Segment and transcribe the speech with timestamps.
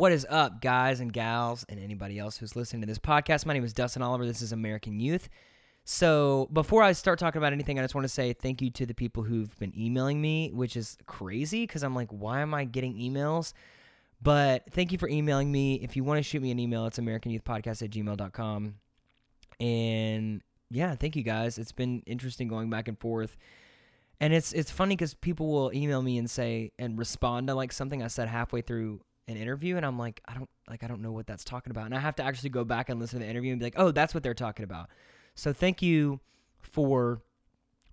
[0.00, 3.44] What is up, guys and gals, and anybody else who's listening to this podcast?
[3.44, 4.24] My name is Dustin Oliver.
[4.24, 5.28] This is American Youth.
[5.84, 8.86] So, before I start talking about anything, I just want to say thank you to
[8.86, 12.64] the people who've been emailing me, which is crazy because I'm like, why am I
[12.64, 13.52] getting emails?
[14.22, 15.74] But thank you for emailing me.
[15.74, 18.76] If you want to shoot me an email, it's AmericanYouthPodcast at gmail.com.
[19.60, 21.58] And yeah, thank you guys.
[21.58, 23.36] It's been interesting going back and forth.
[24.18, 27.70] And it's it's funny because people will email me and say and respond to like
[27.70, 31.02] something I said halfway through an interview, and I'm like, I don't like I don't
[31.02, 33.24] know what that's talking about, and I have to actually go back and listen to
[33.24, 34.88] the interview and be like, oh, that's what they're talking about.
[35.34, 36.20] So thank you
[36.60, 37.22] for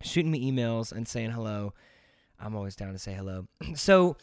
[0.02, 1.74] shooting me emails and saying hello.
[2.40, 3.48] I'm always down to say hello.
[3.76, 4.18] so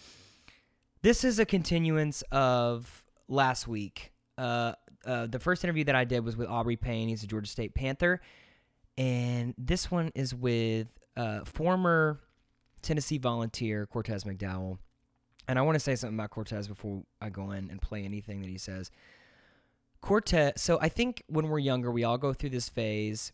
[1.03, 4.13] this is a continuance of last week.
[4.39, 4.73] Uh,
[5.07, 7.09] uh, the first interview that I did was with Aubrey Payne.
[7.09, 8.21] He's a Georgia State Panther,
[8.97, 12.21] and this one is with uh, former
[12.83, 14.79] Tennessee volunteer Cortez McDowell.
[15.47, 18.41] And I want to say something about Cortez before I go in and play anything
[18.41, 18.91] that he says.
[20.01, 23.33] Cortez, so I think when we're younger, we all go through this phase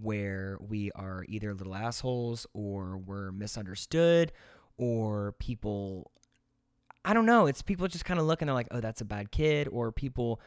[0.00, 4.32] where we are either little assholes or we're misunderstood
[4.76, 6.10] or people,
[7.04, 9.04] I don't know, it's people just kind of look and they're like, oh, that's a
[9.04, 10.40] bad kid, or people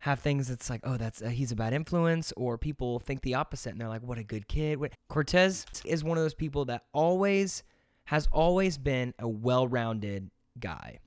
[0.00, 3.34] have things that's like, oh, that's uh, he's a bad influence, or people think the
[3.34, 4.78] opposite and they're like, what a good kid.
[5.08, 7.62] Cortez is one of those people that always
[8.10, 10.98] has always been a well-rounded guy.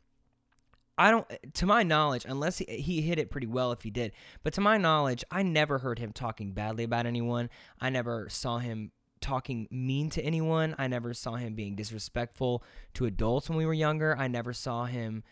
[0.98, 4.14] I don't, to my knowledge, unless he, he hit it pretty well if he did,
[4.42, 7.50] but to my knowledge, I never heard him talking badly about anyone.
[7.82, 10.76] I never saw him talking mean to anyone.
[10.78, 14.16] I never saw him being disrespectful to adults when we were younger.
[14.18, 15.26] I never saw him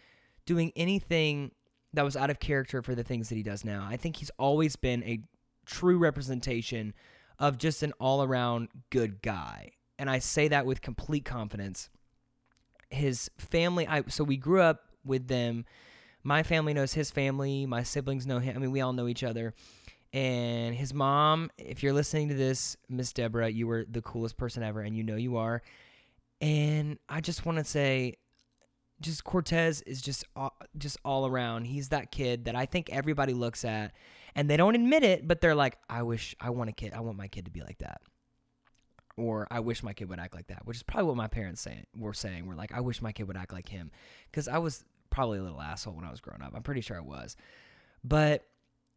[0.46, 1.52] doing anything
[1.94, 3.88] that was out of character for the things that he does now.
[3.90, 5.22] I think he's always been a
[5.66, 6.94] true representation
[7.40, 9.72] of just an all around good guy.
[10.02, 11.92] And I say that with complete confidence.
[12.90, 15.64] His family, I so we grew up with them.
[16.24, 18.56] My family knows his family, my siblings know him.
[18.56, 19.54] I mean, we all know each other.
[20.12, 24.64] And his mom, if you're listening to this, Miss Deborah, you were the coolest person
[24.64, 25.62] ever, and you know you are.
[26.42, 28.16] And I just want to say,
[29.02, 31.66] just Cortez is just all, just all around.
[31.66, 33.94] He's that kid that I think everybody looks at,
[34.34, 36.92] and they don't admit it, but they're like, I wish I want a kid.
[36.94, 38.02] I want my kid to be like that,
[39.18, 40.66] or I wish my kid would act like that.
[40.66, 42.46] Which is probably what my parents saying were saying.
[42.46, 43.92] We're like, I wish my kid would act like him,
[44.32, 46.54] because I was probably a little asshole when I was growing up.
[46.56, 47.36] I'm pretty sure I was,
[48.04, 48.46] but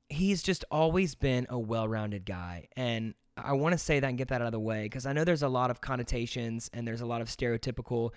[0.09, 4.29] he's just always been a well-rounded guy, and I want to say that and get
[4.29, 7.01] that out of the way because I know there's a lot of connotations and there's
[7.01, 8.11] a lot of stereotypical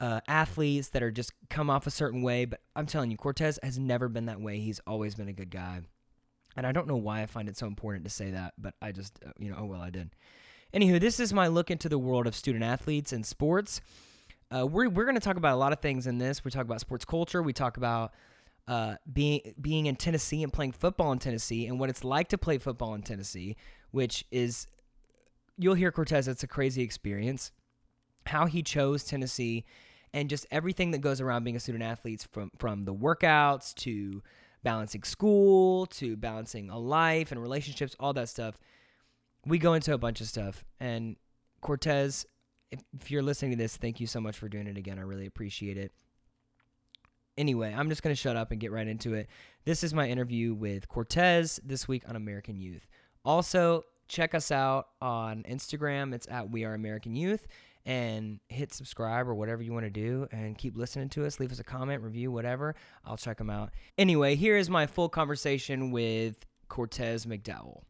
[0.00, 2.46] uh, athletes that are just come off a certain way.
[2.46, 4.60] But I'm telling you, Cortez has never been that way.
[4.60, 5.82] He's always been a good guy.
[6.56, 8.92] And I don't know why I find it so important to say that, but I
[8.92, 10.10] just, uh, you know, oh well, I did.
[10.74, 13.80] Anywho, this is my look into the world of student athletes and sports.
[14.50, 16.44] Uh, we're we're going to talk about a lot of things in this.
[16.44, 17.42] We talk about sports culture.
[17.44, 18.12] We talk about
[18.66, 22.38] uh, being being in Tennessee and playing football in Tennessee and what it's like to
[22.38, 23.56] play football in Tennessee,
[23.92, 24.66] which is
[25.56, 26.26] you'll hear Cortez.
[26.26, 27.52] It's a crazy experience.
[28.26, 29.64] How he chose Tennessee
[30.12, 34.24] and just everything that goes around being a student athlete from from the workouts to
[34.64, 38.58] balancing school to balancing a life and relationships, all that stuff.
[39.46, 40.64] We go into a bunch of stuff.
[40.80, 41.16] And
[41.60, 42.26] Cortez,
[42.70, 44.98] if, if you're listening to this, thank you so much for doing it again.
[44.98, 45.92] I really appreciate it.
[47.36, 49.28] Anyway, I'm just going to shut up and get right into it.
[49.64, 52.86] This is my interview with Cortez this week on American Youth.
[53.24, 56.14] Also, check us out on Instagram.
[56.14, 57.46] It's at We Are American Youth
[57.86, 61.38] and hit subscribe or whatever you want to do and keep listening to us.
[61.40, 62.74] Leave us a comment, review, whatever.
[63.04, 63.72] I'll check them out.
[63.98, 67.82] Anyway, here is my full conversation with Cortez McDowell.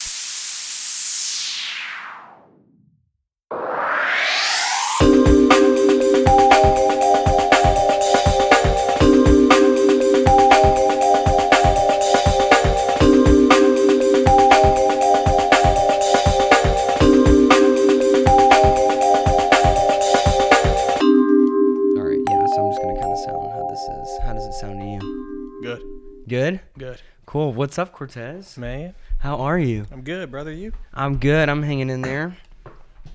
[26.35, 26.61] Good?
[26.77, 27.01] Good.
[27.27, 27.53] Cool.
[27.53, 28.59] What's up, Cortez?
[28.59, 29.87] Man, How are you?
[29.93, 30.51] I'm good, brother.
[30.51, 30.73] You?
[30.93, 31.49] I'm good.
[31.49, 32.37] I'm hanging in there.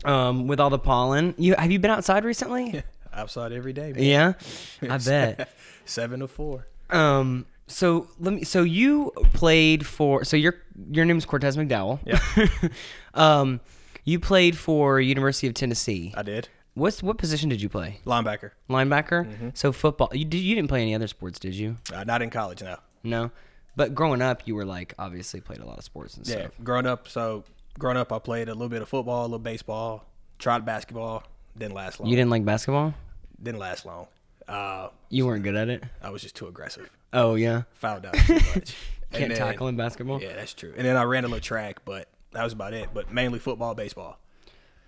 [0.05, 1.35] Um, with all the pollen.
[1.37, 2.81] You have you been outside recently?
[3.13, 4.01] Outside every day, man.
[4.01, 4.33] Yeah,
[4.89, 5.49] I bet.
[5.85, 6.65] Seven to four.
[6.91, 8.45] Um, so let me.
[8.45, 10.23] So you played for.
[10.23, 10.55] So your
[10.89, 11.99] your name is Cortez McDowell.
[12.05, 12.69] Yeah.
[13.13, 13.59] um,
[14.05, 16.13] you played for University of Tennessee.
[16.15, 16.47] I did.
[16.75, 17.99] What's what position did you play?
[18.05, 18.51] Linebacker.
[18.69, 19.25] Linebacker.
[19.25, 19.49] Mm-hmm.
[19.55, 20.09] So football.
[20.13, 20.37] You did.
[20.37, 21.75] You didn't play any other sports, did you?
[21.93, 22.77] Uh, not in college, no.
[23.03, 23.31] No.
[23.75, 26.37] But growing up, you were like obviously played a lot of sports and stuff.
[26.37, 26.45] Yeah.
[26.47, 26.63] stuff.
[26.63, 27.43] Growing up, so
[27.77, 30.05] growing up, I played a little bit of football, a little baseball,
[30.37, 31.23] tried basketball.
[31.57, 32.09] Didn't last long.
[32.09, 32.93] You didn't like basketball?
[33.41, 34.07] Didn't last long.
[34.47, 35.83] Uh, You weren't good at it.
[36.01, 36.89] I was just too aggressive.
[37.13, 38.75] Oh yeah, Fouled out too much.
[39.11, 40.21] And can't then- tackle in basketball.
[40.21, 40.71] Yeah, that's true.
[40.77, 42.89] And then I ran a little track, but that was about it.
[42.93, 44.19] But mainly football, baseball.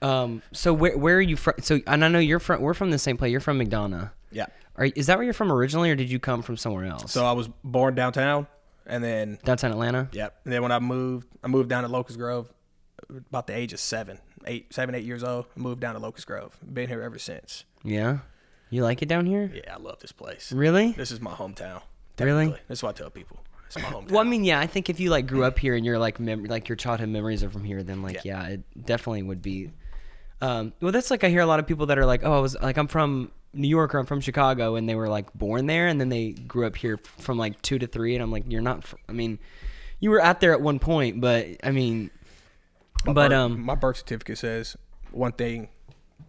[0.03, 0.41] Um.
[0.51, 1.55] So where where are you from?
[1.61, 2.61] So and I know you're from.
[2.61, 3.31] We're from the same place.
[3.31, 4.11] You're from McDonough.
[4.31, 4.45] Yeah.
[4.75, 7.11] Are is that where you're from originally, or did you come from somewhere else?
[7.11, 8.47] So I was born downtown,
[8.85, 10.09] and then downtown Atlanta.
[10.11, 10.41] Yep.
[10.45, 12.51] And then when I moved, I moved down to Locust Grove
[13.09, 15.45] about the age of seven, eight, seven, eight years old.
[15.55, 16.57] Moved down to Locust Grove.
[16.71, 17.65] Been here ever since.
[17.83, 18.19] Yeah.
[18.69, 19.51] You like it down here?
[19.53, 20.51] Yeah, I love this place.
[20.53, 20.93] Really?
[20.93, 21.81] This is my hometown.
[22.17, 22.55] Really?
[22.69, 23.43] That's what I tell people.
[23.65, 24.11] It's my hometown.
[24.11, 26.19] Well, I mean, yeah, I think if you like grew up here and you're like
[26.19, 28.53] mem- like your childhood memories are from here, then like yeah, Yeah.
[28.53, 29.71] it definitely would be.
[30.39, 32.39] Um, well, that's like I hear a lot of people that are like, oh, I
[32.39, 35.65] was like I'm from New York or I'm from Chicago, and they were like born
[35.67, 38.45] there, and then they grew up here from like two to three, and I'm like,
[38.47, 38.83] you're not.
[38.83, 39.39] Fr- I mean,
[39.99, 42.09] you were out there at one point, but I mean,
[43.05, 44.77] My but birth- um, my birth certificate says
[45.11, 45.67] one thing,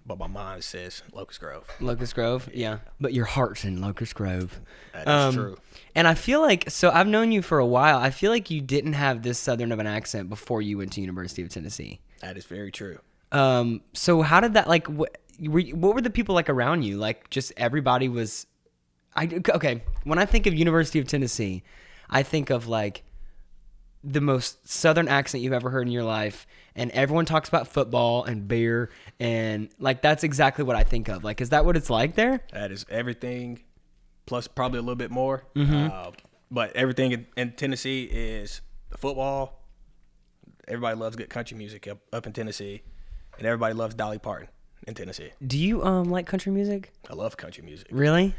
[0.05, 1.65] but my mind says Locust Grove.
[1.81, 4.61] Locust Grove, yeah, but your heart's in Locust Grove.
[4.93, 5.57] That is Um, true.
[5.95, 7.99] And I feel like so I've known you for a while.
[7.99, 11.01] I feel like you didn't have this southern of an accent before you went to
[11.01, 12.01] University of Tennessee.
[12.21, 12.99] That is very true.
[13.31, 14.87] Um, so how did that like?
[14.89, 16.97] What were you- what were the people like around you?
[16.99, 18.47] Like just everybody was.
[19.15, 19.83] I okay.
[20.05, 21.63] When I think of University of Tennessee,
[22.09, 23.03] I think of like
[24.05, 28.25] the most southern accent you've ever heard in your life, and everyone talks about football
[28.25, 28.91] and beer,
[29.21, 31.25] and like that's exactly what I think of.
[31.25, 32.41] Like, is that what it's like there?
[32.53, 33.63] That is everything,
[34.27, 35.45] plus probably a little bit more.
[35.55, 35.89] Mm-hmm.
[35.93, 36.11] Uh,
[36.51, 39.61] but everything in, in Tennessee is the football.
[40.69, 42.83] Everybody loves good country music up, up in Tennessee,
[43.37, 44.49] and everybody loves Dolly Parton
[44.87, 45.31] in Tennessee.
[45.47, 46.93] Do you um like country music?
[47.11, 47.89] I love country music.
[47.91, 48.25] Really?
[48.25, 48.33] Yeah.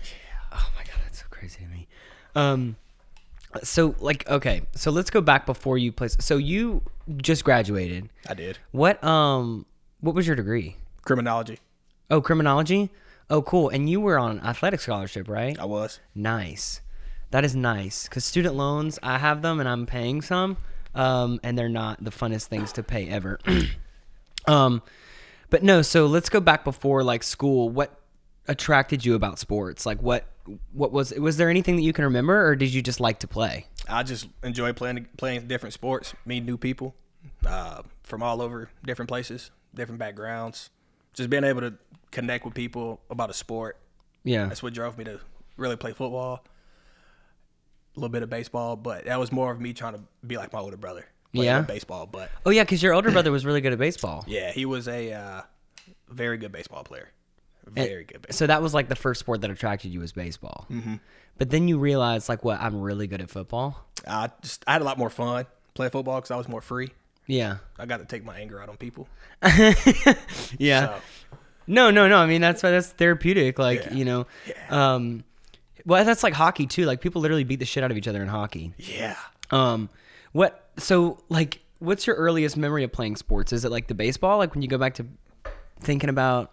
[0.53, 1.87] Oh my god, that's so crazy to me.
[2.35, 2.75] Um,
[3.63, 6.17] so like okay, so let's go back before you place.
[6.19, 6.81] So you
[7.17, 8.09] just graduated.
[8.27, 9.65] I did What um
[10.01, 10.75] what was your degree?
[11.03, 11.59] criminology.
[12.09, 12.89] Oh, criminology.
[13.29, 13.69] Oh, cool.
[13.69, 15.57] And you were on athletic scholarship, right?
[15.59, 15.99] I was.
[16.13, 16.81] Nice.
[17.31, 20.57] That is nice because student loans, I have them and I'm paying some,
[20.93, 23.39] um, and they're not the funnest things to pay ever.
[24.47, 24.81] um,
[25.53, 25.83] but no.
[25.83, 27.69] So let's go back before like school.
[27.69, 27.95] What
[28.47, 29.85] attracted you about sports?
[29.85, 30.25] Like what?
[30.73, 31.13] What was?
[31.13, 33.67] Was there anything that you can remember, or did you just like to play?
[33.87, 36.95] I just enjoy playing playing different sports, meet new people
[37.45, 40.71] uh, from all over different places, different backgrounds.
[41.13, 41.75] Just being able to
[42.09, 43.77] connect with people about a sport.
[44.23, 44.47] Yeah.
[44.47, 45.19] That's what drove me to
[45.55, 46.43] really play football.
[47.95, 50.51] A little bit of baseball, but that was more of me trying to be like
[50.51, 51.05] my older brother.
[51.41, 51.61] Yeah?
[51.61, 54.23] baseball, but Oh yeah, because your older brother was really good at baseball.
[54.27, 55.41] yeah, he was a uh,
[56.09, 57.09] very good baseball player.
[57.65, 58.21] Very good.
[58.21, 58.37] Baseball.
[58.37, 60.65] So that was like the first sport that attracted you was baseball.
[60.69, 60.95] Mm-hmm.
[61.37, 63.85] But then you realized like what I'm really good at football.
[64.07, 66.89] I just I had a lot more fun playing football because I was more free.
[67.25, 67.57] Yeah.
[67.79, 69.07] I got to take my anger out on people.
[70.59, 70.87] Yeah.
[70.87, 71.01] So
[71.67, 72.17] No, no, no.
[72.17, 73.57] I mean that's why that's therapeutic.
[73.57, 73.93] Like Yeah.
[73.93, 74.27] you know,
[74.69, 75.23] um,
[75.85, 76.85] well that's like hockey too.
[76.85, 78.73] Like people literally beat the shit out of each other in hockey.
[78.77, 79.15] yeah,
[79.51, 79.89] Um,
[80.33, 80.62] what?
[80.77, 83.53] So like, what's your earliest memory of playing sports?
[83.53, 84.37] Is it like the baseball?
[84.37, 85.05] Like when you go back to
[85.81, 86.51] thinking about,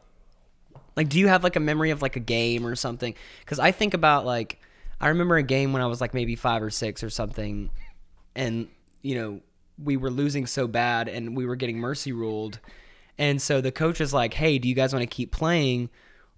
[0.97, 3.15] like, do you have like a memory of like a game or something?
[3.41, 4.61] Because I think about like,
[5.01, 7.71] I remember a game when I was like maybe five or six or something,
[8.35, 8.69] and
[9.03, 9.41] you know
[9.83, 12.59] we were losing so bad and we were getting mercy ruled,
[13.17, 15.89] and so the coach is like, "Hey, do you guys want to keep playing?"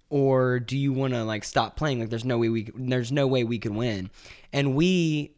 [0.09, 1.99] Or do you want to like stop playing?
[1.99, 4.09] Like, there's no way we there's no way we could win,
[4.53, 5.31] and we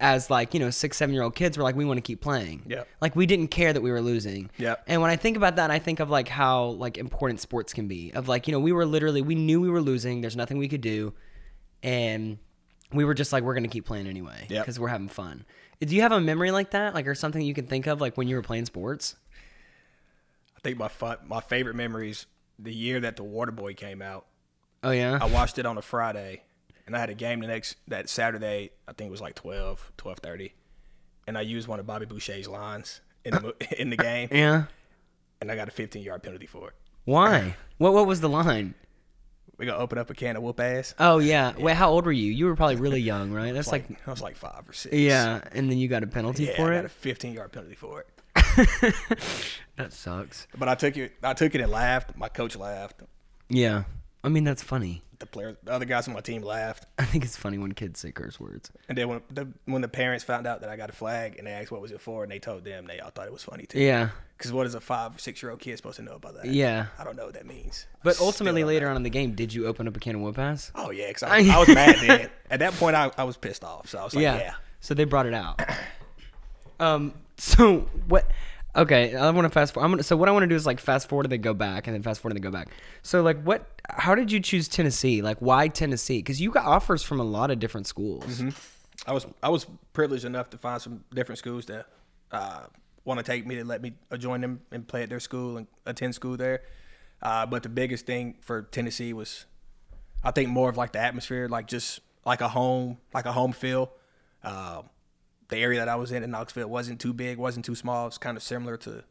[0.00, 2.20] as like you know six seven year old kids were like we want to keep
[2.20, 2.62] playing.
[2.66, 2.88] Yep.
[3.00, 4.50] like we didn't care that we were losing.
[4.58, 4.84] Yep.
[4.88, 7.86] and when i think about that i think of like how like important sports can
[7.88, 8.12] be.
[8.12, 10.20] Of like you know we were literally we knew we were losing.
[10.20, 11.14] There's nothing we could do.
[11.82, 12.38] And
[12.92, 14.62] we were just like we're gonna keep playing anyway Yep.
[14.64, 15.44] because we're having fun.
[15.80, 16.94] Do you have a memory like that?
[16.94, 19.16] Like or something you can think of like when you were playing sports?
[20.56, 22.26] I think my fun, my favorite memories
[22.58, 24.26] the year that the Water Boy came out.
[24.82, 25.18] oh yeah?
[25.20, 26.42] I watched it on a Friday,
[26.86, 28.70] and I had a game the next that Saturday.
[28.88, 30.52] I think it was like 12, 12.30.
[31.26, 34.64] and I used one of Bobby Boucher's lines in the in the game, yeah
[35.40, 36.74] and I got a 15 yard penalty for it.
[37.04, 38.74] why what what was the line
[39.58, 40.94] We gonna open up a can of whoop ass.
[40.98, 43.84] oh yeah wait how old were you you were probably really young right that's like,
[44.06, 44.94] I was like five or six.
[44.94, 47.52] yeah and then you got a penalty yeah, for I it got a 15 yard
[47.52, 48.08] penalty for it.
[49.76, 51.12] that sucks But I took it.
[51.22, 52.16] I took it and laughed.
[52.16, 53.02] My coach laughed.
[53.48, 53.84] Yeah.
[54.24, 55.02] I mean, that's funny.
[55.18, 56.86] The players, the other guys on my team laughed.
[56.98, 58.70] I think it's funny when kids say curse words.
[58.88, 61.46] And then when the when the parents found out that I got a flag and
[61.46, 63.44] they asked what was it for, and they told them, they all thought it was
[63.44, 63.78] funny too.
[63.78, 64.08] Yeah.
[64.36, 66.46] Because what is a five or six year old kid supposed to know about that?
[66.46, 66.86] Yeah.
[66.98, 67.86] I don't know what that means.
[68.02, 70.16] But Still ultimately, don't later on in the game, did you open up a can
[70.16, 70.72] of whoop ass?
[70.74, 72.30] Oh yeah, because I, I was mad then.
[72.50, 73.88] At that point, I, I was pissed off.
[73.90, 74.54] So I was like, yeah.
[74.80, 75.60] So they brought it out.
[76.80, 77.14] um.
[77.36, 78.30] So what?
[78.76, 79.84] Okay, I want to fast forward.
[79.84, 81.54] I'm gonna, so what I want to do is like fast forward and then go
[81.54, 82.68] back, and then fast forward and then go back.
[83.02, 83.80] So like, what?
[83.88, 85.22] How did you choose Tennessee?
[85.22, 86.18] Like, why Tennessee?
[86.18, 88.24] Because you got offers from a lot of different schools.
[88.24, 88.50] Mm-hmm.
[89.06, 91.86] I was I was privileged enough to find some different schools that
[92.32, 92.64] uh,
[93.04, 95.66] want to take me to let me join them and play at their school and
[95.86, 96.62] attend school there.
[97.22, 99.46] Uh, but the biggest thing for Tennessee was,
[100.22, 103.52] I think more of like the atmosphere, like just like a home, like a home
[103.52, 103.92] feel.
[104.42, 104.82] Uh,
[105.48, 108.06] the area that I was in in Knoxville wasn't too big, wasn't too small.
[108.06, 109.04] It's kind of similar to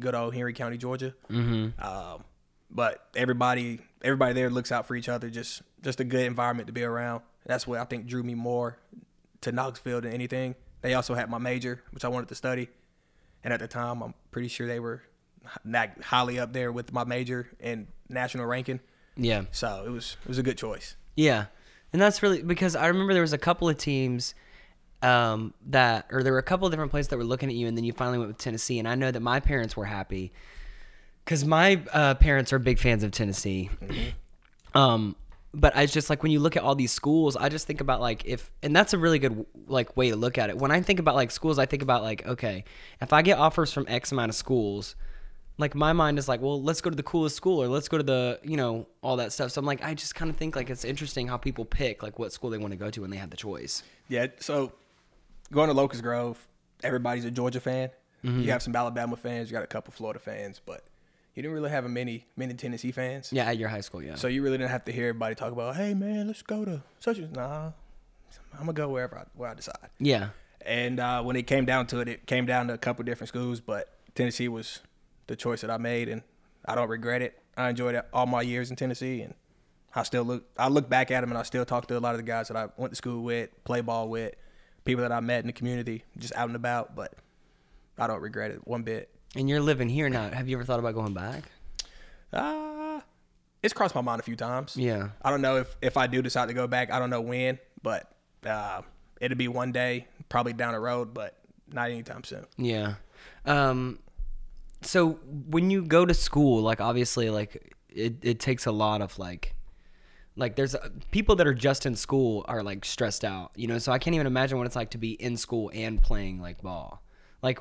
[0.00, 1.14] good old Henry County, Georgia.
[1.30, 1.84] Mm-hmm.
[1.84, 2.24] Um,
[2.70, 5.28] but everybody, everybody there looks out for each other.
[5.28, 7.22] Just, just a good environment to be around.
[7.44, 8.78] That's what I think drew me more
[9.42, 10.54] to Knoxville than anything.
[10.80, 12.68] They also had my major, which I wanted to study,
[13.44, 15.02] and at the time, I'm pretty sure they were
[15.64, 18.80] not highly up there with my major and national ranking.
[19.16, 19.44] Yeah.
[19.52, 20.96] So it was it was a good choice.
[21.14, 21.46] Yeah,
[21.92, 24.34] and that's really because I remember there was a couple of teams
[25.02, 27.66] um, that, or there were a couple of different places that were looking at you,
[27.66, 28.78] and then you finally went with Tennessee.
[28.78, 30.32] And I know that my parents were happy
[31.24, 33.70] because my uh, parents are big fans of Tennessee.
[33.82, 34.78] Mm-hmm.
[34.78, 35.16] Um,
[35.54, 38.00] but I just like when you look at all these schools, I just think about
[38.00, 40.56] like if, and that's a really good like way to look at it.
[40.56, 42.64] When I think about like schools, I think about like okay,
[43.00, 44.96] if I get offers from X amount of schools,
[45.58, 47.98] like my mind is like, well, let's go to the coolest school or let's go
[47.98, 49.52] to the, you know, all that stuff.
[49.52, 52.18] So I'm like, I just kind of think like it's interesting how people pick like
[52.18, 53.82] what school they want to go to when they have the choice.
[54.08, 54.28] Yeah.
[54.40, 54.72] So
[55.52, 56.48] going to Locust Grove,
[56.82, 57.90] everybody's a Georgia fan.
[58.24, 58.40] Mm-hmm.
[58.40, 60.84] You have some Alabama fans, you got a couple Florida fans, but
[61.34, 63.32] you didn't really have a many many Tennessee fans.
[63.32, 64.14] Yeah, at your high school, yeah.
[64.14, 66.82] So you really didn't have to hear everybody talk about, hey man, let's go to
[67.00, 67.72] such a nah.
[68.52, 69.90] I'm gonna go wherever I, where I decide.
[69.98, 70.30] Yeah.
[70.64, 73.28] And uh, when it came down to it, it came down to a couple different
[73.28, 74.80] schools, but Tennessee was
[75.26, 76.22] the choice that I made, and
[76.64, 77.38] I don't regret it.
[77.56, 79.34] I enjoyed it all my years in Tennessee, and
[79.94, 80.44] I still look.
[80.56, 82.48] I look back at them, and I still talk to a lot of the guys
[82.48, 84.34] that I went to school with, play ball with,
[84.84, 86.94] people that I met in the community, just out and about.
[86.94, 87.14] But
[87.98, 89.10] I don't regret it one bit.
[89.34, 90.28] And you're living here now.
[90.30, 91.44] Have you ever thought about going back?
[92.32, 93.00] Uh,
[93.62, 94.76] it's crossed my mind a few times.
[94.76, 95.10] Yeah.
[95.22, 96.90] I don't know if if I do decide to go back.
[96.92, 98.10] I don't know when, but
[98.44, 98.82] uh,
[99.20, 101.38] it'll be one day, probably down the road, but
[101.72, 102.46] not anytime soon.
[102.56, 102.94] Yeah.
[103.46, 103.98] Um.
[104.82, 109.18] So when you go to school, like obviously, like it, it takes a lot of
[109.18, 109.54] like
[110.36, 113.78] like there's uh, people that are just in school are like stressed out you know
[113.78, 116.62] so i can't even imagine what it's like to be in school and playing like
[116.62, 117.02] ball
[117.42, 117.58] like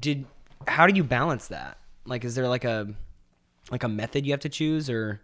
[0.00, 0.24] did
[0.68, 2.88] how do you balance that like is there like a
[3.70, 5.20] like a method you have to choose or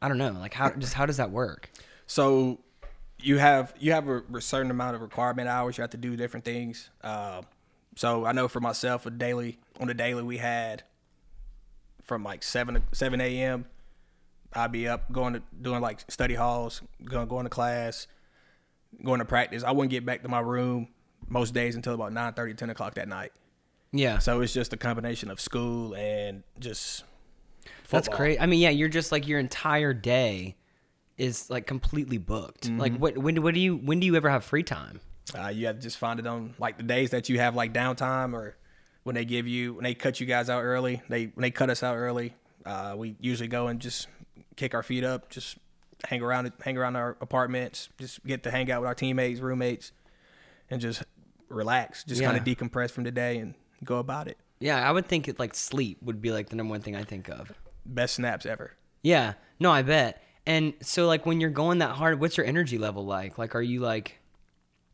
[0.00, 1.70] i don't know like how just how does that work
[2.06, 2.60] So
[3.20, 5.78] you have you have a certain amount of requirement hours.
[5.78, 6.90] You have to do different things.
[7.02, 7.42] Uh,
[7.94, 10.82] so I know for myself, a daily on the daily we had
[12.02, 13.66] from like seven seven a.m.
[14.54, 18.06] I'd be up going to doing like study halls, going going to class,
[19.04, 19.64] going to practice.
[19.64, 20.88] I wouldn't get back to my room
[21.28, 23.32] most days until about 9 30, 10 o'clock that night.
[23.92, 27.04] yeah So it's just a combination of school and just
[27.88, 30.56] that's crazy i mean yeah you're just like your entire day
[31.18, 34.44] is like completely booked like what when, when do you when do you ever have
[34.44, 35.00] free time
[35.38, 37.72] Uh, you have to just find it on like the days that you have like
[37.72, 38.56] downtime or
[39.04, 41.00] when they give you when they cut you guys out early.
[41.08, 42.34] They when they cut us out early,
[42.66, 44.08] uh, we usually go and just
[44.56, 45.58] kick our feet up, just
[46.04, 49.92] hang around hang around our apartments, just get to hang out with our teammates, roommates,
[50.70, 51.02] and just
[51.48, 53.54] relax, just kind of decompress from the day and
[53.84, 54.38] go about it.
[54.60, 57.02] yeah i would think it like sleep would be like the number one thing i
[57.02, 57.52] think of
[57.84, 58.72] Best snaps ever.
[59.02, 60.22] Yeah, no, I bet.
[60.46, 63.38] And so, like, when you're going that hard, what's your energy level like?
[63.38, 64.20] Like, are you like,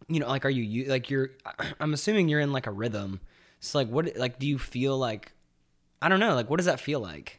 [0.09, 1.31] you know, like, are you, you like, you're,
[1.81, 3.21] I'm assuming you're in like a rhythm.
[3.61, 5.33] So, like, what, like, do you feel like,
[6.01, 7.38] I don't know, like, what does that feel like?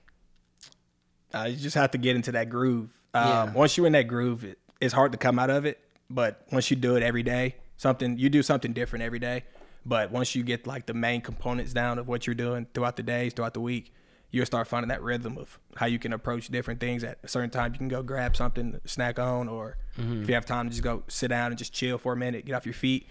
[1.33, 2.89] Uh, you just have to get into that groove.
[3.13, 3.51] Um, Yeah.
[3.53, 5.79] Once you're in that groove, it, it's hard to come out of it.
[6.09, 9.43] But once you do it every day, something you do something different every day.
[9.85, 13.03] But once you get like the main components down of what you're doing throughout the
[13.03, 13.93] days, throughout the week,
[14.31, 17.03] you'll start finding that rhythm of how you can approach different things.
[17.03, 20.45] At a certain time, you can go grab something, snack on, or if you have
[20.45, 22.73] time to just go sit down and just chill for a minute, get off your
[22.73, 23.07] feet.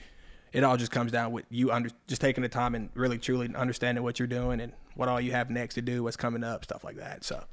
[0.53, 3.53] It all just comes down with you under just taking the time and really truly
[3.55, 6.65] understanding what you're doing and what all you have next to do, what's coming up,
[6.65, 7.23] stuff like that.
[7.25, 7.45] So.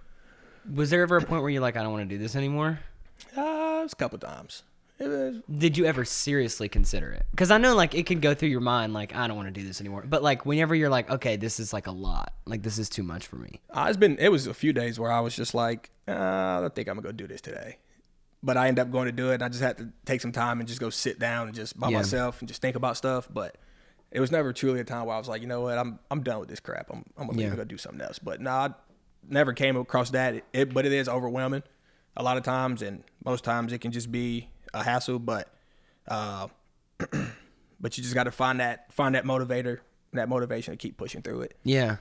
[0.73, 2.79] Was there ever a point where you're like, I don't want to do this anymore?
[3.35, 4.63] Uh, it's a couple times.
[4.97, 7.25] It was, Did you ever seriously consider it?
[7.31, 9.59] Because I know, like, it can go through your mind, like, I don't want to
[9.59, 10.05] do this anymore.
[10.07, 13.03] But, like, whenever you're like, okay, this is like a lot, like, this is too
[13.03, 13.59] much for me.
[13.71, 14.17] uh, it's been.
[14.19, 16.95] It was a few days where I was just like, uh, I don't think I'm
[16.95, 17.77] gonna go do this today.
[18.41, 19.35] But I end up going to do it.
[19.35, 21.77] And I just had to take some time and just go sit down and just
[21.79, 21.97] by Yeah.
[21.97, 23.27] myself and just think about stuff.
[23.33, 23.57] But
[24.11, 26.21] it was never truly a time where I was like, you know what, I'm I'm
[26.21, 26.89] done with this crap.
[26.91, 27.55] I'm I'm gonna Yeah.
[27.55, 28.19] go do something else.
[28.19, 28.69] But no, I
[29.29, 30.43] never came across that.
[30.53, 31.63] It, but it is overwhelming
[32.17, 35.19] a lot of times, and most times it can just be a hassle.
[35.19, 35.49] But
[36.07, 36.47] uh,
[37.79, 39.79] but you just got to find that find that motivator,
[40.13, 41.57] that motivation to keep pushing through it.
[41.63, 41.97] Yeah.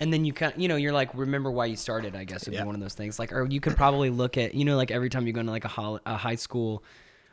[0.00, 2.54] And then you kind you know, you're like, remember why you started, I guess would
[2.54, 2.62] Yeah.
[2.62, 3.18] be one of those things.
[3.20, 5.52] Like, or you could probably look at, you know, like every time you go into
[5.52, 6.82] like a, hol- a high school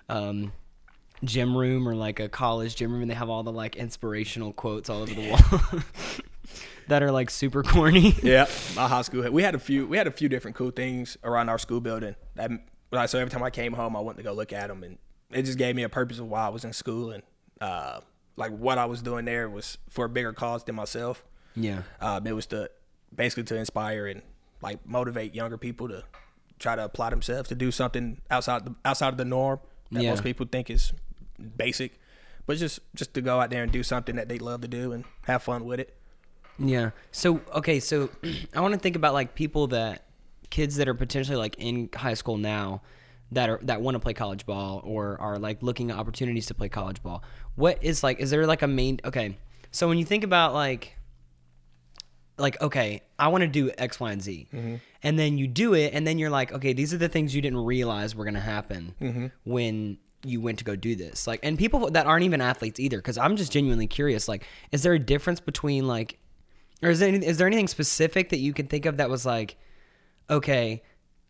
[0.08, 0.52] um,
[1.24, 4.54] gym room or like a college gym room and they have all the like inspirational
[4.54, 5.82] quotes all over the wall
[6.88, 8.16] that are like super corny.
[8.24, 9.30] Yeah, my high school.
[9.32, 9.88] We had a few.
[9.88, 12.16] We had a few different cool things around our school building.
[12.36, 12.52] That
[12.92, 14.98] like, so every time I came home, I went to go look at them, and
[15.32, 17.24] it just gave me a purpose of why I was in school and
[17.62, 18.00] uh,
[18.36, 21.24] like what I was doing there was for a bigger cause than myself.
[21.56, 21.84] Yeah.
[22.02, 22.70] Um, it was to
[23.16, 24.22] basically to inspire and
[24.62, 26.04] like motivate younger people to
[26.58, 29.60] try to apply themselves to do something outside the outside of the norm
[29.92, 30.10] that Yeah.
[30.12, 30.94] most people think is
[31.58, 32.00] basic,
[32.46, 34.92] but just just to go out there and do something that they love to do
[34.94, 35.96] and have fun with it.
[36.60, 36.92] Yeah.
[37.12, 38.10] So okay, so
[38.54, 40.06] I want to think about like people that
[40.50, 42.82] kids that are potentially like in high school now
[43.32, 46.54] that are that want to play college ball or are like looking at opportunities to
[46.54, 47.24] play college ball.
[47.56, 49.38] What is like is there like a main okay.
[49.72, 50.96] So when you think about like
[52.38, 54.48] like okay, I want to do X, Y, and Z.
[54.54, 54.76] Mm-hmm.
[55.04, 57.42] And then you do it and then you're like, okay, these are the things you
[57.42, 59.28] didn't realize were going to happen mm-hmm.
[59.44, 61.28] when you went to go do this.
[61.28, 64.82] Like and people that aren't even athletes either cuz I'm just genuinely curious like is
[64.84, 66.18] there a difference between like
[66.82, 69.26] or is there any, is there anything specific that you can think of that was
[69.26, 69.58] like
[70.30, 70.82] okay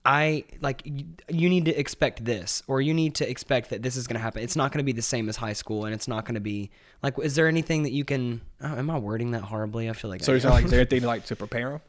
[0.05, 3.95] i like you, you need to expect this or you need to expect that this
[3.95, 5.93] is going to happen it's not going to be the same as high school and
[5.93, 6.69] it's not going to be
[7.03, 10.09] like is there anything that you can oh, am i wording that horribly i feel
[10.09, 11.81] like So you're saying like is there anything like to prepare them?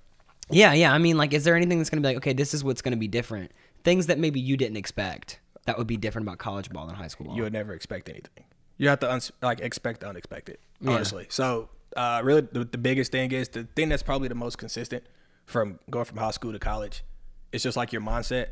[0.51, 2.55] yeah yeah i mean like is there anything that's going to be like okay this
[2.55, 3.53] is what's going to be different
[3.85, 7.07] things that maybe you didn't expect that would be different about college ball than high
[7.09, 8.45] school ball you would never expect anything.
[8.79, 11.27] You have to uns- like expect the unexpected, honestly.
[11.29, 15.05] So, uh, really, the, the biggest thing is the thing that's probably the most consistent
[15.47, 17.05] from going from high school to college.
[17.53, 18.49] It's just like your mindset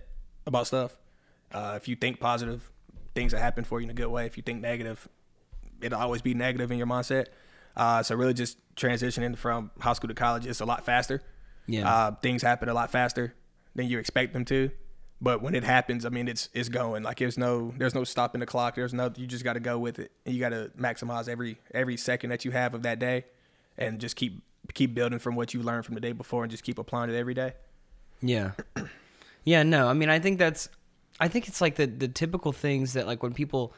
[0.46, 0.96] about stuff.
[1.52, 2.70] Uh, if you think positive,
[3.14, 4.26] things will happen for you in a good way.
[4.26, 5.08] If you think negative,
[5.80, 7.26] it'll always be negative in your mindset.
[7.76, 11.22] Uh, so, really, just transitioning from high school to college is a lot faster.
[11.66, 11.88] Yeah.
[11.88, 13.34] Uh, things happen a lot faster
[13.74, 14.70] than you expect them to.
[15.20, 17.02] But when it happens, I mean, it's it's going.
[17.02, 18.76] Like there's no there's no stopping the clock.
[18.76, 20.12] There's no you just got to go with it.
[20.24, 23.24] And you got to maximize every every second that you have of that day,
[23.76, 24.42] and just keep
[24.74, 27.16] keep building from what you learned from the day before, and just keep applying it
[27.16, 27.54] every day.
[28.20, 28.52] Yeah.
[29.44, 29.88] Yeah, no.
[29.88, 30.68] I mean, I think that's
[31.20, 33.72] I think it's like the the typical things that like when people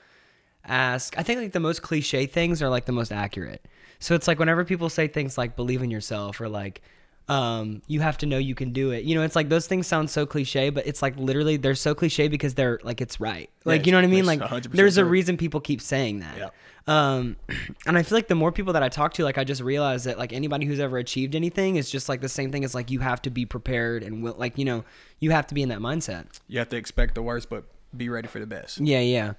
[0.64, 3.64] ask, I think like the most cliche things are like the most accurate.
[4.00, 6.83] So it's like whenever people say things like believe in yourself or like
[7.31, 9.05] um you have to know you can do it.
[9.05, 11.95] You know, it's like those things sound so cliche, but it's like literally they're so
[11.95, 13.49] cliche because they're like it's right.
[13.64, 14.27] Like you know what I mean?
[14.27, 16.37] Like 100% there's a reason people keep saying that.
[16.37, 16.49] Yeah.
[16.88, 17.37] Um,
[17.87, 20.05] and I feel like the more people that I talk to, like I just realize
[20.05, 22.90] that like anybody who's ever achieved anything is just like the same thing as like
[22.90, 24.85] you have to be prepared and will like you know
[25.21, 26.27] you have to be in that mindset.
[26.49, 27.62] You have to expect the worst, but
[27.97, 28.81] be ready for the best.
[28.81, 29.35] Yeah, yeah.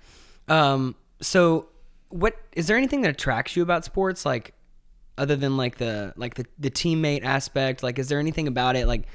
[0.47, 1.67] Um, so
[2.07, 4.53] what is there anything that attracts you about sports like
[5.17, 7.83] other than like the like the the teammate aspect?
[7.83, 9.07] Like is there anything about it like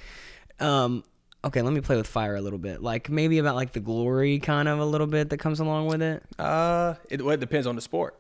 [0.61, 1.05] um
[1.47, 2.83] okay, let me play with fire a little bit.
[2.83, 6.03] Like maybe about like the glory kind of a little bit that comes along with
[6.03, 6.23] it.
[6.39, 8.19] Uh, it, well, it depends on the sport.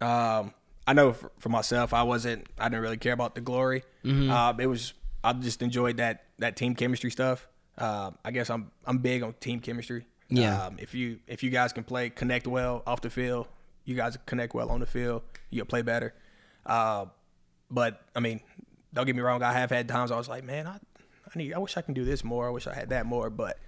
[0.00, 0.54] Um,
[0.86, 2.46] I know for, for myself, I wasn't.
[2.58, 3.82] I didn't really care about the glory.
[4.30, 4.94] Um, it was.
[5.22, 7.48] I just enjoyed that that team chemistry stuff.
[7.76, 10.06] Um, I guess I'm I'm big on team chemistry.
[10.28, 10.66] Yeah.
[10.66, 13.48] Um, if you if you guys can play connect well off the field,
[13.84, 16.14] you guys connect well on the field, you'll play better.
[16.64, 17.06] Uh,
[17.70, 18.40] but I mean,
[18.94, 19.42] don't get me wrong.
[19.42, 20.76] I have had times I was like, man, I
[21.26, 21.52] I need.
[21.52, 22.48] I wish I can do this more.
[22.48, 23.28] I wish I had that more.
[23.30, 23.58] But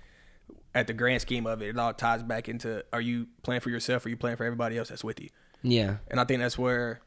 [0.75, 3.71] at the grand scheme of it, it all ties back into: Are you playing for
[3.71, 4.05] yourself?
[4.05, 5.29] Or are you playing for everybody else that's with you?
[5.63, 5.97] Yeah.
[6.09, 7.01] And I think that's where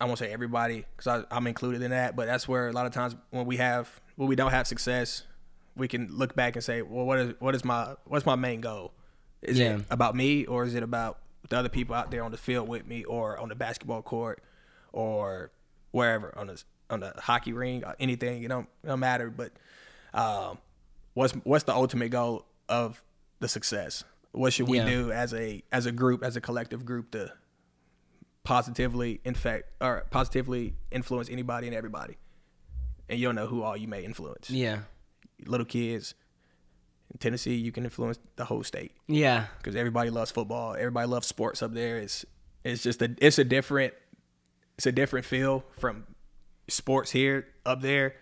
[0.00, 2.92] I won't say everybody because I'm included in that, but that's where a lot of
[2.92, 5.24] times when we have when we don't have success,
[5.76, 8.60] we can look back and say, well, what is what is my what's my main
[8.60, 8.92] goal?
[9.42, 9.78] Is Yeah.
[9.78, 12.68] it about me or is it about the other people out there on the field
[12.68, 14.40] with me or on the basketball court
[14.92, 15.50] or
[15.92, 18.42] wherever on the on the hockey ring or anything?
[18.42, 19.30] It don't it don't matter.
[19.30, 19.52] But
[20.12, 20.58] um,
[21.14, 23.02] what's what's the ultimate goal of
[23.38, 24.02] the success?
[24.32, 24.88] What should we Yeah.
[24.88, 27.32] do as a as a group, as a collective group to
[28.44, 32.16] positively infect or positively influence anybody and everybody?
[33.08, 34.50] And you don't know who all you may influence.
[34.50, 34.80] Yeah.
[35.44, 36.14] Little kids
[37.10, 39.46] in Tennessee, you can influence the whole state Yeah.
[39.58, 40.74] because everybody loves football.
[40.74, 41.98] Everybody loves sports up there.
[41.98, 42.24] It's
[42.64, 43.92] it's just a it's a different
[44.76, 46.06] it's a different feel from
[46.68, 48.14] sports here up there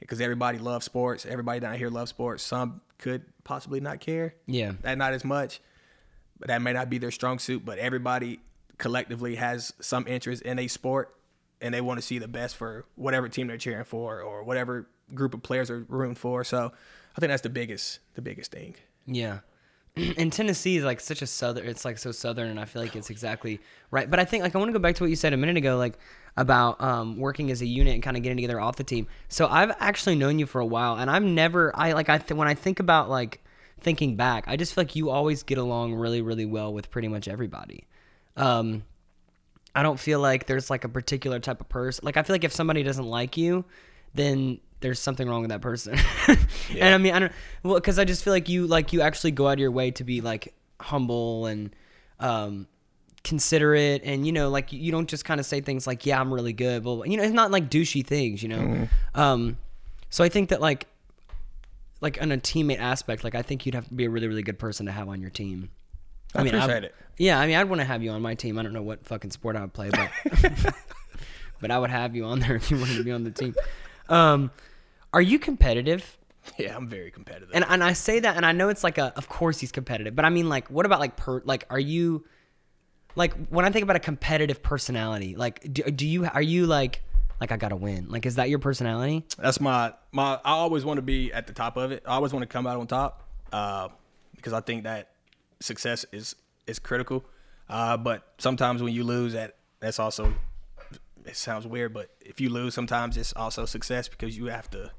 [0.00, 1.26] because everybody loves sports.
[1.26, 2.42] Everybody down here loves sports.
[2.42, 4.34] Some could possibly not care.
[4.46, 4.72] Yeah.
[4.82, 5.60] That not as much,
[6.38, 7.64] but that may not be their strong suit.
[7.64, 8.40] But everybody
[8.78, 11.14] collectively has some interest in a sport,
[11.60, 14.88] and they want to see the best for whatever team they're cheering for or whatever
[15.14, 16.44] group of players are rooting for.
[16.44, 16.72] So
[17.16, 18.74] I think that's the biggest the biggest thing.
[19.06, 19.40] Yeah.
[20.18, 21.66] and Tennessee is like such a southern.
[21.66, 24.10] It's like so southern, and I feel like it's exactly right.
[24.10, 25.56] But I think like I want to go back to what you said a minute
[25.56, 25.98] ago, like
[26.36, 29.06] about um, working as a unit and kind of getting together off the team.
[29.28, 31.74] So I've actually known you for a while, and I've never.
[31.74, 33.42] I like I th- when I think about like
[33.80, 37.08] thinking back, I just feel like you always get along really, really well with pretty
[37.08, 37.84] much everybody.
[38.36, 38.84] Um,
[39.74, 42.04] I don't feel like there's like a particular type of person.
[42.04, 43.64] Like I feel like if somebody doesn't like you,
[44.14, 45.98] then there's something wrong with that person.
[46.78, 49.30] And I mean, I don't well because I just feel like you like you actually
[49.30, 51.74] go out of your way to be like humble and
[52.18, 52.66] um
[53.22, 56.32] considerate and you know like you don't just kind of say things like yeah i'm
[56.32, 58.86] really good but you know it's not like douchey things you know
[59.16, 59.56] um
[60.10, 60.86] so i think that like
[62.00, 64.42] like on a teammate aspect like i think you'd have to be a really really
[64.42, 65.68] good person to have on your team
[66.34, 66.94] I appreciate it.
[67.18, 68.58] yeah, I mean, I'd want to have you on my team.
[68.58, 70.10] I don't know what fucking sport I would play, but
[71.60, 73.54] but I would have you on there if you wanted to be on the team.
[74.08, 74.50] Um,
[75.16, 76.18] are you competitive?
[76.58, 77.50] Yeah, I'm very competitive.
[77.52, 80.14] And and I say that, and I know it's like a, of course he's competitive,
[80.14, 82.24] but I mean, like, what about like per, like, are you,
[83.16, 87.02] like, when I think about a competitive personality, like, do, do you are you like,
[87.40, 88.06] like I gotta win?
[88.08, 89.24] Like, is that your personality?
[89.36, 90.34] That's my my.
[90.44, 92.04] I always want to be at the top of it.
[92.06, 93.88] I always want to come out on top uh,
[94.36, 95.10] because I think that
[95.58, 96.36] success is
[96.68, 97.24] is critical.
[97.68, 100.32] Uh, but sometimes when you lose, that that's also
[101.26, 104.92] it sounds weird, but if you lose, sometimes it's also success because you have to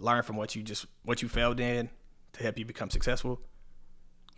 [0.00, 1.90] learn from what you just what you failed in
[2.32, 3.40] to help you become successful.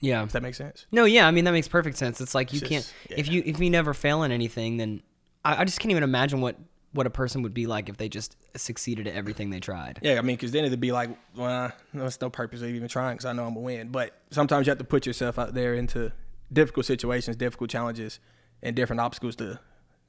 [0.01, 0.23] Yeah.
[0.25, 0.87] Does that make sense?
[0.91, 2.21] No, yeah, I mean that makes perfect sense.
[2.21, 5.03] It's like you It's can't just- if you if you never fail in anything, then
[5.45, 6.57] I, I just can't even imagine what
[6.93, 9.99] what a person would be like if they just succeeded at everything they tried.
[10.03, 13.15] Yeah, I mean, because then it'd be like, well, there's no purpose of even trying
[13.15, 13.89] because I know I'm gonna win.
[13.89, 16.13] But sometimes you have to put yourself out there into
[16.53, 18.19] difficult situations, difficult challenges,
[18.63, 19.59] and different obstacles to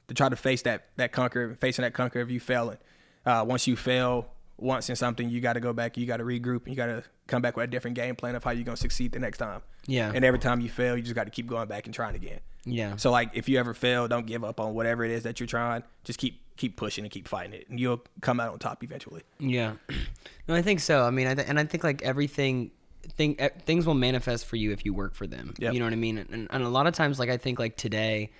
[0.09, 2.77] to try to face that that conquer, facing that conquer of you failing.
[3.25, 4.27] Uh, once you fail
[4.63, 6.87] once in something, you got to go back, you got to regroup, and you got
[6.87, 9.37] to come back with a different game plan of how you're gonna succeed the next
[9.37, 9.61] time.
[9.85, 10.11] Yeah.
[10.13, 12.39] And every time you fail, you just got to keep going back and trying again.
[12.65, 12.95] Yeah.
[12.95, 15.47] So like, if you ever fail, don't give up on whatever it is that you're
[15.47, 15.83] trying.
[16.03, 19.23] Just keep keep pushing and keep fighting it, and you'll come out on top eventually.
[19.39, 19.73] Yeah,
[20.47, 21.03] no, I think so.
[21.03, 22.71] I mean, I th- and I think like everything,
[23.17, 25.53] thing things will manifest for you if you work for them.
[25.59, 25.73] Yep.
[25.73, 26.19] You know what I mean?
[26.19, 28.31] And, and a lot of times, like I think like today,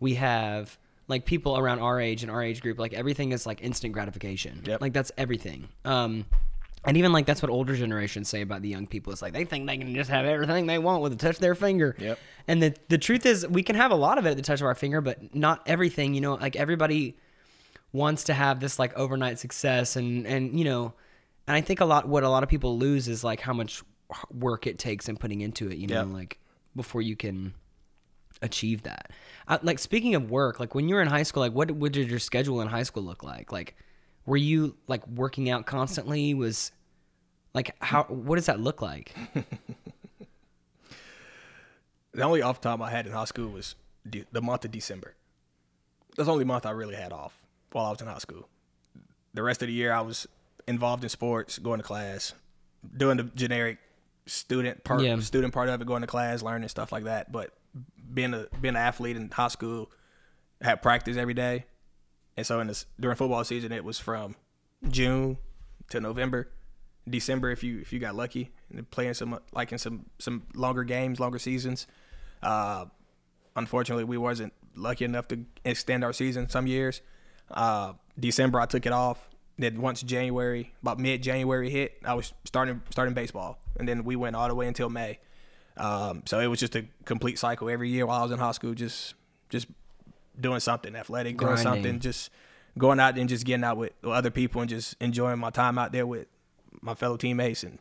[0.00, 0.78] we have
[1.10, 4.62] like people around our age and our age group, like everything is like instant gratification.
[4.64, 4.80] Yep.
[4.80, 5.68] Like that's everything.
[5.84, 6.24] Um,
[6.84, 9.12] and even like that's what older generations say about the young people.
[9.12, 11.40] It's like they think they can just have everything they want with a touch of
[11.40, 11.94] their finger.
[11.98, 12.18] Yep.
[12.48, 14.60] And the the truth is, we can have a lot of it at the touch
[14.60, 16.14] of our finger, but not everything.
[16.14, 17.18] You know, like everybody
[17.92, 20.92] wants to have this like overnight success and and you know
[21.48, 23.82] and i think a lot what a lot of people lose is like how much
[24.32, 26.38] work it takes and putting into it you know like
[26.76, 27.52] before you can
[28.42, 29.10] achieve that
[29.48, 31.92] uh, like speaking of work like when you were in high school like what, what
[31.92, 33.74] did your schedule in high school look like like
[34.26, 36.72] were you like working out constantly was
[37.54, 39.14] like how what does that look like
[42.12, 43.76] The only off time I had in high school was
[44.08, 45.14] de- the month of December.
[46.16, 48.48] That's the only month I really had off while I was in high school.
[49.32, 50.26] The rest of the year, I was
[50.66, 52.34] involved in sports, going to class,
[52.96, 53.78] doing the generic
[54.26, 55.18] student part, Yeah.
[55.20, 57.30] student part of it, going to class, learning stuff like that.
[57.30, 57.52] But
[58.12, 59.90] being a being an athlete in high school,
[60.60, 61.64] had practice every day,
[62.36, 64.36] and so in this during football season, it was from
[64.88, 65.38] June
[65.90, 66.48] to November.
[67.08, 70.84] December if you if you got lucky and playing some like in some some longer
[70.84, 71.86] games, longer seasons.
[72.42, 72.86] Uh,
[73.56, 77.00] unfortunately, we wasn't lucky enough to extend our season some years.
[77.50, 79.28] Uh, December I took it off.
[79.58, 84.16] Then once January, about mid January hit, I was starting starting baseball, and then we
[84.16, 85.18] went all the way until May.
[85.80, 88.52] Um, so it was just a complete cycle every year while I was in high
[88.52, 89.14] school, just
[89.48, 89.66] just
[90.38, 91.72] doing something athletic, doing Grinding.
[91.72, 92.30] something, just
[92.76, 95.92] going out and just getting out with other people and just enjoying my time out
[95.92, 96.26] there with
[96.82, 97.78] my fellow teammates and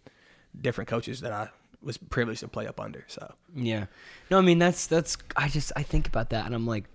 [0.59, 1.49] different coaches that I
[1.81, 3.03] was privileged to play up under.
[3.07, 3.85] So Yeah.
[4.31, 6.85] No, I mean that's that's I just I think about that and I'm like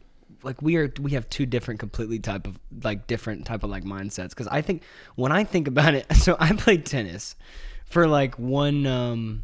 [0.43, 3.85] like we are we have two different completely type of like different type of like
[3.85, 4.83] mindsets cuz I think
[5.15, 7.37] when I think about it so I played tennis
[7.87, 9.43] for like one um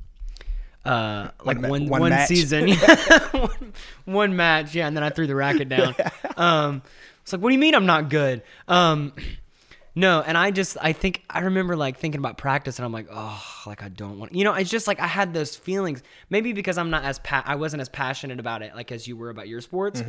[0.84, 2.70] uh like One one one one season
[3.32, 3.72] one,
[4.06, 5.94] one match yeah and then I threw the racket down
[6.36, 6.82] um
[7.22, 9.12] it's like what do you mean I'm not good um
[9.94, 13.08] no, and I just I think I remember like thinking about practice and I'm like,
[13.10, 14.34] oh, like I don't want.
[14.34, 16.02] You know, it's just like I had those feelings.
[16.30, 19.16] Maybe because I'm not as pa- I wasn't as passionate about it like as you
[19.16, 20.02] were about your sports.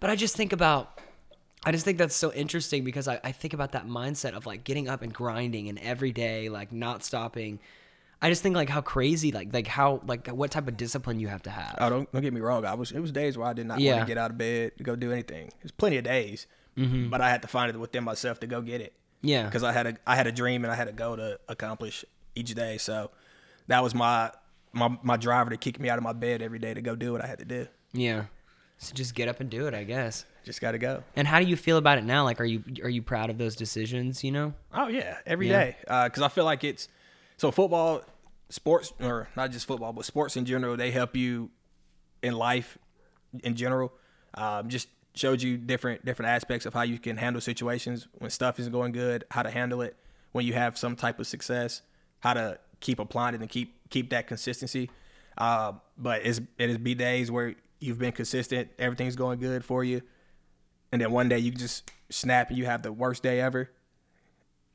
[0.00, 0.98] But I just think about
[1.64, 4.64] I just think that's so interesting because I, I think about that mindset of like
[4.64, 7.60] getting up and grinding and every day like not stopping.
[8.22, 11.28] I just think like how crazy like like how like what type of discipline you
[11.28, 11.76] have to have.
[11.78, 12.64] oh, don't don't get me wrong.
[12.66, 13.92] I was it was days where I did not Yeah.
[13.96, 15.50] want to get out of bed to go do anything.
[15.62, 17.08] There's plenty of days, mm-hmm.
[17.08, 18.92] but I had to find it within myself to go get it.
[19.22, 19.44] Yeah.
[19.44, 22.04] because I had a I had a dream and I had a goal to accomplish
[22.34, 22.78] each day.
[22.78, 23.10] So
[23.68, 24.32] that was my
[24.72, 27.12] my my driver to kick me out of my bed every day to go do
[27.12, 27.66] what I had to do.
[27.92, 28.24] Yeah.
[28.78, 30.24] So just get up and do it, I guess.
[30.42, 31.02] Just got to go.
[31.14, 32.24] And how do you feel about it now?
[32.24, 34.24] Like, are you are you proud of those decisions?
[34.24, 34.54] You know?
[34.72, 35.64] Oh yeah, every Yeah.
[35.64, 35.76] day.
[35.86, 36.88] Uh, because I feel like it's
[37.40, 38.02] so football,
[38.50, 40.76] sports, or not just football, but sports in general.
[40.76, 41.50] They help you
[42.22, 42.76] in life
[43.42, 43.94] in general.
[44.34, 48.60] Um, just showed you different different aspects of how you can handle situations when stuff
[48.60, 49.96] isn't going good, how to handle it
[50.32, 51.80] when you have some type of success,
[52.18, 54.90] how to keep applying it and keep keep that consistency.
[55.38, 59.82] Uh, but it's it is be days where you've been consistent, everything's going good for
[59.82, 60.02] you,
[60.92, 63.70] and then one day you just snap and you have the worst day ever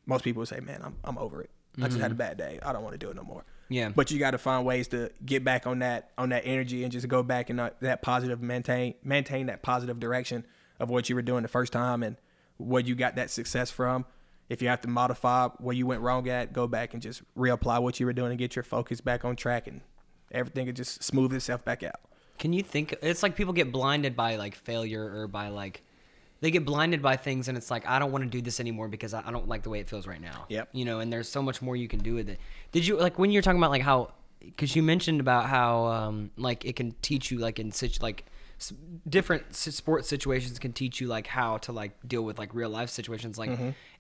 [0.06, 1.50] most people say, "Man, I'm I'm over it.
[1.82, 2.18] I just had a mm-hmm.
[2.18, 2.60] bad day.
[2.64, 3.90] I don't want to do it no more." Yeah.
[3.96, 6.92] But you got to find ways to get back on that on that energy and
[6.92, 10.46] just go back and that, that positive maintain maintain that positive direction
[10.80, 12.18] of what you were doing the first time and
[12.58, 14.06] where you got that success from.
[14.48, 17.82] If you have to modify where you went wrong at, go back and just reapply
[17.82, 19.82] what you were doing and get your focus back on track and
[20.32, 22.00] everything will just smooth itself back out.
[22.38, 22.96] Can you think?
[23.02, 25.82] It's like people get blinded by like failure or by like
[26.46, 28.88] they get blinded by things, and it's like I don't want to do this anymore
[28.88, 30.46] because I, I don't like the way it feels right now.
[30.50, 30.70] Yep.
[30.74, 32.40] You know, and there's so much more you can do with it.
[32.72, 34.12] Did you like when you're talking about like how?
[34.40, 38.26] Because you mentioned about how um like it can teach you like in such like
[38.60, 38.74] s-
[39.10, 42.70] different s- sports situations can teach you like how to like deal with like real
[42.70, 43.50] life situations like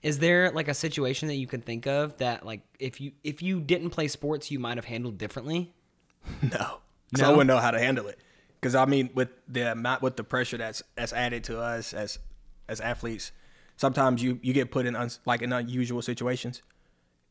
[0.03, 3.41] is there like a situation that you can think of that like if you if
[3.41, 5.73] you didn't play sports you might have handled differently
[6.43, 6.77] No,
[7.09, 8.19] because I wouldn't know how to handle it.
[8.59, 12.19] Because I mean, with the amount, with the pressure that's that's added to us as
[12.67, 13.31] as athletes,
[13.77, 16.61] sometimes you you get put in uns, like in unusual situations.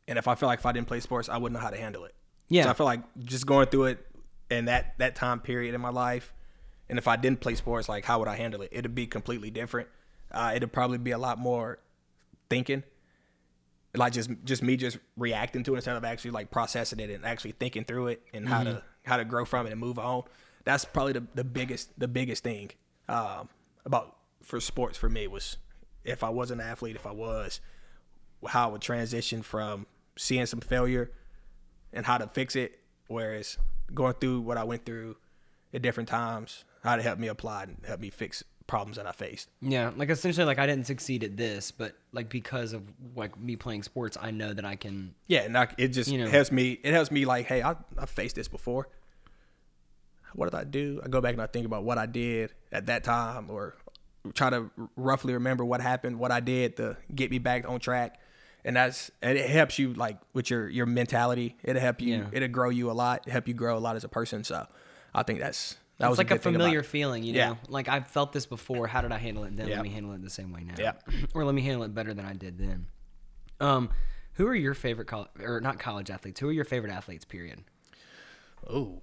[0.06, 1.78] And if I feel like if I didn't play sports, I wouldn't know how to
[1.78, 2.14] handle it.
[2.48, 2.64] Yeah.
[2.64, 4.06] So I feel like just going through it
[4.50, 6.32] in that that time period in my life,
[6.88, 8.68] and if I didn't play sports, like how would I handle it?
[8.72, 9.88] It'd be completely different.
[10.30, 11.78] Uh, it'd probably be a lot more
[12.50, 12.82] thinking
[13.96, 17.24] like just just me just reacting to it instead of actually like processing it and
[17.24, 20.22] actually thinking through it and how to how to grow from it and move on.
[20.64, 22.70] That's probably the, the biggest the biggest thing
[23.08, 23.48] um,
[23.84, 25.56] about for sports for me was
[26.04, 27.60] if I was an athlete, if I was,
[28.46, 31.10] how I would transition from seeing some failure
[31.92, 32.78] and how to fix it,
[33.08, 33.56] whereas
[33.92, 35.16] going through what I went through
[35.72, 39.12] at different times, how to help me apply and help me fix problems that I
[39.12, 39.48] faced.
[39.60, 42.82] Yeah, like essentially, like I didn't succeed at this, but like because of
[43.16, 45.14] like me playing sports, I know that I can.
[45.26, 46.28] Yeah, and I, it just You know.
[46.28, 46.78] helps me.
[46.82, 48.88] It helps me like, hey, I I faced this before.
[50.34, 51.00] What did I do?
[51.04, 53.76] I go back and I think about what I did at that time, or
[54.32, 58.18] try to roughly remember what happened, what I did to get me back on track.
[58.64, 61.56] And that's and it helps you like with your your mentality.
[61.62, 62.16] It'll help you.
[62.16, 62.26] Yeah.
[62.32, 63.28] It'll grow you a lot.
[63.28, 64.42] Help you grow a lot as a person.
[64.42, 64.66] So
[65.14, 67.50] I think that's that It's was like a good thing familiar feeling, you Yeah.
[67.50, 67.58] know.
[67.68, 68.86] Like I've felt this before.
[68.86, 69.68] How did I handle it then?
[69.68, 69.76] Yeah.
[69.76, 70.74] Let me handle it the same way now.
[70.78, 70.92] Yeah.
[71.34, 72.86] or let me handle it better than I did then.
[73.60, 73.90] Um,
[74.32, 76.40] who are your favorite college or not college athletes?
[76.40, 77.26] Who are your favorite athletes?
[77.26, 77.62] Period.
[78.72, 79.00] Ooh.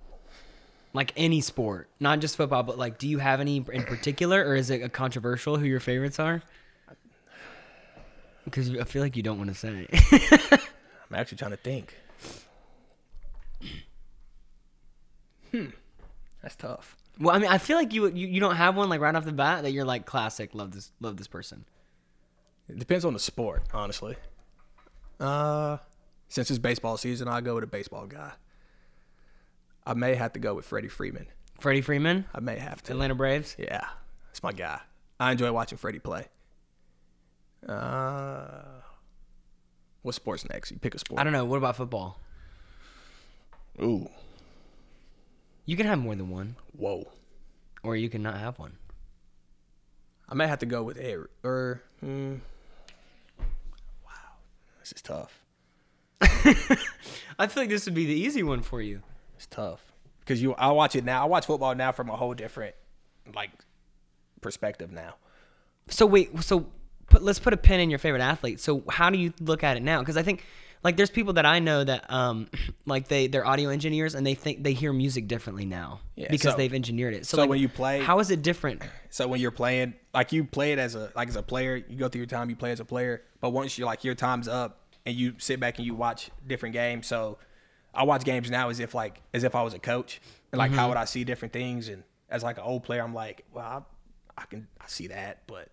[0.93, 4.55] Like any sport, not just football, but like, do you have any in particular, or
[4.55, 6.41] is it a controversial who your favorites are?
[8.43, 9.87] Because I feel like you don't want to say.
[11.09, 11.95] I'm actually trying to think.
[15.51, 15.67] Hmm.
[16.41, 16.95] That's tough.
[17.19, 19.25] well, I mean, I feel like you, you you don't have one like right off
[19.25, 20.55] the bat that you're like classic.
[20.55, 21.65] Love this love this person.
[22.67, 24.15] It depends on the sport, honestly.
[25.19, 25.77] Uh,
[26.29, 28.31] since it's baseball season, I'll go with a baseball guy.
[29.85, 31.27] I may have to go with Freddie Freeman.
[31.59, 32.91] Freddie Freeman, I may have to.
[32.93, 33.55] Atlanta Braves.
[33.59, 33.85] Yeah,
[34.27, 34.79] that's my guy.
[35.19, 36.27] I enjoy watching Freddie play.
[37.67, 38.63] Uh,
[40.01, 40.71] what sports next?
[40.71, 41.19] You pick a sport.
[41.19, 41.45] I don't know.
[41.45, 42.19] What about football?
[43.81, 44.09] Ooh,
[45.65, 47.07] You can have more than one, whoa.
[47.83, 48.73] or you can not have one.
[50.27, 51.19] I may have to go with Ed.
[51.43, 52.35] Or, hmm.
[54.05, 54.11] wow,
[54.79, 55.39] this is tough.
[56.21, 59.01] I feel like this would be the easy one for you.
[59.41, 59.81] It's tough
[60.19, 60.53] because you.
[60.53, 61.23] I watch it now.
[61.23, 62.75] I watch football now from a whole different,
[63.33, 63.49] like,
[64.39, 65.15] perspective now.
[65.87, 66.67] So wait, so
[67.07, 68.59] put, let's put a pin in your favorite athlete.
[68.59, 69.97] So how do you look at it now?
[69.99, 70.45] Because I think
[70.83, 72.49] like there's people that I know that um
[72.85, 76.51] like they they're audio engineers and they think they hear music differently now Yeah, because
[76.51, 77.25] so- they've engineered it.
[77.25, 78.83] So, so like, when you play- how is it different?
[79.09, 81.97] So when you're playing, like you play it as a like as a player, you
[81.97, 83.23] go through your time, you play as a player.
[83.39, 86.73] But once you like your time's up and you sit back and you watch different
[86.73, 87.07] games.
[87.07, 87.39] So
[87.93, 90.71] I watch games now as if like as if I was a coach and like
[90.71, 93.85] how would I see different things and as like an old player, I'm like, well,
[94.37, 95.69] I, I can I see that, but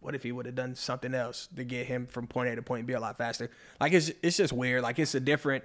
[0.00, 2.62] what if he would have done something else to get him from point A to
[2.62, 3.50] point B a lot faster?
[3.80, 4.82] Like it's it's just weird.
[4.82, 5.64] Like it's a different,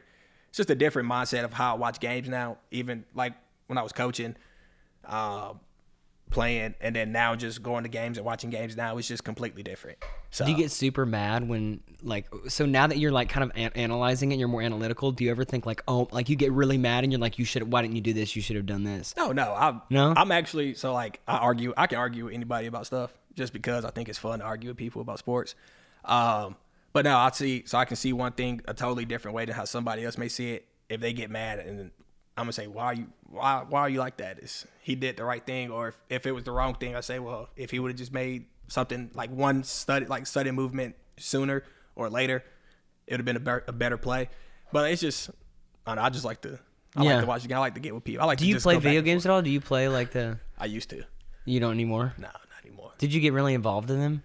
[0.50, 2.58] it's just a different mindset of how I watch games now.
[2.72, 3.34] Even like
[3.68, 4.36] when I was coaching,
[5.06, 5.60] um,
[6.32, 9.62] playing, and then now just going to games and watching games now is just completely
[9.62, 10.00] different.
[10.32, 13.52] So Do you get super mad when like so now that you're like kind of
[13.56, 15.12] an- analyzing it, you're more analytical.
[15.12, 17.46] Do you ever think like oh like you get really mad and you're like you
[17.46, 18.36] should why didn't you do this?
[18.36, 19.14] You should have done this.
[19.18, 20.14] No, no, I'm No?
[20.16, 21.74] I'm actually so like I argue.
[21.78, 24.70] I can argue with anybody about stuff just because I think it's fun to argue
[24.70, 25.56] with people about sports.
[26.06, 26.56] Um,
[26.94, 27.64] but no, I see.
[27.66, 30.28] So I can see one thing a totally different way than how somebody else may
[30.28, 30.68] see it.
[30.90, 31.92] If they get mad, and
[32.38, 34.40] I'm gonna say, why are you why why are you like that?
[34.40, 37.02] Is he did the right thing, or if, if it was the wrong thing, I
[37.02, 40.96] say, well, if he would have just made something like one study like sudden movement
[41.18, 41.64] sooner
[41.96, 42.44] or later,
[43.08, 44.30] it would have been a, better a better play.
[44.72, 45.30] But it's just
[45.86, 46.58] I, don't know, I just like to.
[46.96, 47.12] I Yeah.
[47.16, 47.58] like to watch the game.
[47.58, 48.24] I like to get with people.
[48.24, 49.42] I like Do you play video games at all?
[49.42, 51.04] Do you play like the I used to.
[51.46, 52.14] you don't anymore?
[52.18, 52.92] No, not anymore.
[52.98, 54.24] Did you get really involved in them?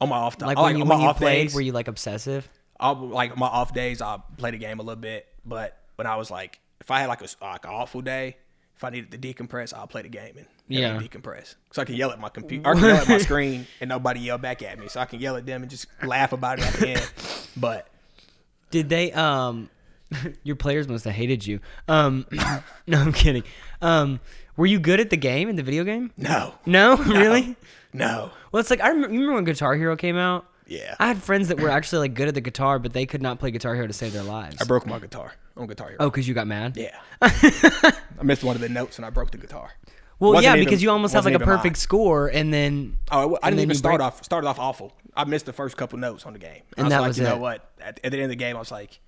[0.00, 1.60] On my off time, Like I when you when my you off played, days, were
[1.60, 2.48] you like obsessive?
[2.80, 5.26] I'll, like my off days, I play the game a little bit.
[5.46, 8.36] But when I was like, if I had like a like an awful day,
[8.76, 10.98] if I needed to decompress, I'll play the game and Yeah.
[10.98, 11.54] decompress.
[11.72, 14.20] So I can yell at my computer, I can yell at my screen, and nobody
[14.20, 14.88] yell back at me.
[14.88, 17.10] So I can yell at them and just laugh about it at the end.
[17.56, 17.88] But
[18.70, 19.70] Did they um
[20.42, 21.60] your players must have hated you.
[21.88, 22.26] Um
[22.86, 23.44] no, I'm kidding.
[23.80, 24.20] Um
[24.56, 26.12] were you good at the game in the video game?
[26.16, 27.56] no, No, really?
[27.92, 30.46] no, Well, it's like I remember, remember when Guitar Hero came out.
[30.66, 30.94] Yeah.
[30.98, 33.38] I had friends that were actually like good at the guitar, but they could not
[33.38, 34.56] play Guitar Hero to save their lives.
[34.60, 35.98] I broke my guitar on Guitar Hero.
[36.00, 36.76] oh, because you got mad.
[36.76, 39.70] Yeah, I missed one of the notes and I broke the guitar.
[40.20, 42.52] Well, Wasn't yeah, even- because you almost have like wasn't a even perfect score, and
[42.54, 44.24] then Oh, I And didn't then even you start break- off.
[44.24, 44.92] Started off awful.
[45.16, 46.62] I missed the first couple notes on the game.
[46.76, 47.40] I And was that like, was you know it.
[47.40, 47.70] what?
[47.80, 49.00] At, at the end of the game, I was like,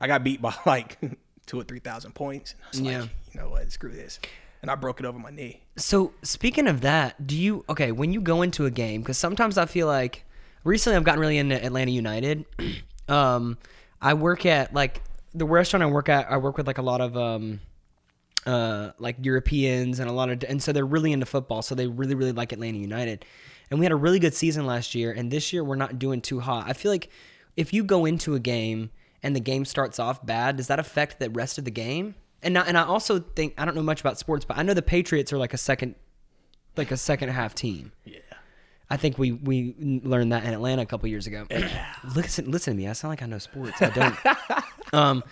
[0.00, 0.98] I got beat by like
[1.46, 2.54] two or three thousand points.
[2.64, 3.00] I was Yeah.
[3.02, 3.70] like, you know what?
[3.72, 4.18] Screw this.
[4.62, 5.62] And I broke it over my knee.
[5.76, 9.00] So speaking of that, do you okay when you go into a game?
[9.02, 10.24] Because sometimes I feel like
[10.64, 12.44] recently I've gotten really into Atlanta United.
[13.08, 13.58] um,
[14.00, 15.02] I work at like
[15.34, 16.30] the restaurant I work at.
[16.30, 17.60] I work with like a lot of um,
[18.46, 21.62] uh, like Europeans and a lot of, and so they're really into football.
[21.62, 23.24] So they really really like Atlanta United.
[23.70, 26.20] And we had a really good season last year, and this year we're not doing
[26.20, 26.64] too hot.
[26.68, 27.08] I feel like
[27.56, 28.90] if you go into a game
[29.22, 32.14] and the game starts off bad, does that affect the rest of the game?
[32.42, 34.74] And not, and I also think I don't know much about sports, but I know
[34.74, 35.94] the Patriots are like a second,
[36.76, 37.92] like a second half team.
[38.04, 38.18] Yeah.
[38.92, 39.74] I think we we
[40.04, 41.46] learned that in Atlanta a couple years ago.
[42.14, 42.88] listen, listen to me.
[42.88, 43.80] I sound like I know sports.
[43.80, 44.16] I don't.
[44.92, 45.24] um,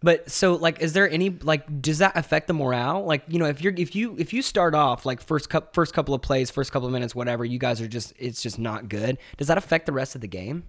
[0.00, 3.04] but so like, is there any like, does that affect the morale?
[3.04, 5.92] Like, you know, if you're if you if you start off like first cup first
[5.92, 8.88] couple of plays, first couple of minutes, whatever, you guys are just it's just not
[8.88, 9.18] good.
[9.38, 10.62] Does that affect the rest of the game?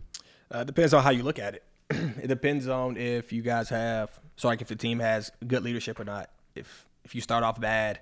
[0.49, 1.63] Uh, depends on how you look at it.
[1.91, 5.99] it depends on if you guys have so like if the team has good leadership
[5.99, 6.32] or not.
[6.56, 7.99] If if you start off bad,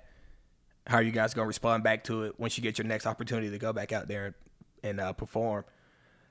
[0.90, 3.48] how are you guys gonna respond back to it once you get your next opportunity
[3.48, 4.34] to go back out there
[4.82, 5.64] and uh, perform?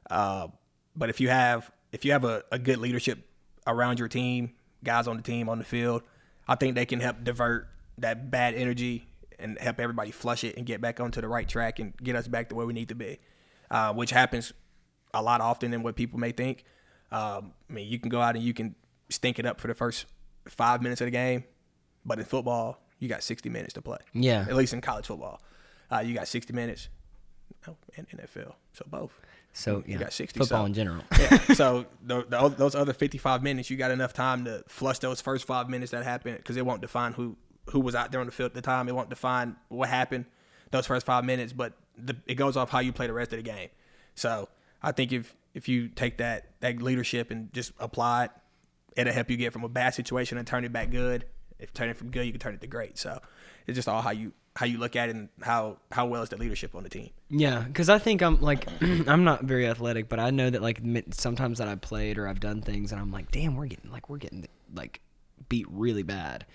[0.09, 0.47] Uh,
[0.95, 3.19] but if you have if you have a, a good leadership
[3.65, 4.51] around your team,
[4.83, 6.03] guys on the team on the field,
[6.45, 7.69] I think they can help divert
[7.99, 9.07] that bad energy
[9.39, 12.27] and help everybody flush it and get back onto the right track and get us
[12.27, 13.17] back to where we need to be,
[13.71, 14.51] uh, which happens
[15.13, 16.65] a lot often than what people may think.
[17.13, 18.75] Um, I mean, you can go out and you can
[19.09, 20.05] stink it up for the first
[20.49, 21.45] five minutes of the game,
[22.05, 23.97] but in football, you got 60 minutes to play.
[24.13, 24.45] Yeah.
[24.47, 25.41] At least in college football,
[25.91, 26.89] uh, you got 60 minutes.
[27.67, 29.11] Oh, and NFL, so both.
[29.53, 31.03] So yeah, got 60, football so- in general.
[31.19, 31.37] Yeah.
[31.53, 35.45] so the, the, those other 55 minutes, you got enough time to flush those first
[35.45, 37.35] five minutes that happened because it won't define who
[37.71, 38.87] who was out there on the field at the time.
[38.87, 40.25] It won't define what happened
[40.71, 43.37] those first five minutes, but the, it goes off how you play the rest of
[43.37, 43.69] the game.
[44.15, 44.49] So
[44.81, 48.31] I think if if you take that that leadership and just apply it,
[48.95, 51.25] it'll help you get from a bad situation and turn it back good.
[51.59, 52.97] If you turn it from good, you can turn it to great.
[52.97, 53.19] So
[53.67, 56.29] it's just all how you how you look at it and how how well is
[56.29, 57.09] the leadership on the team.
[57.29, 60.81] Yeah, because I think I'm like I'm not very athletic, but I know that like
[61.11, 64.09] sometimes that I've played or I've done things, and I'm like, damn, we're getting like
[64.09, 65.01] we're getting like
[65.49, 66.45] beat really bad.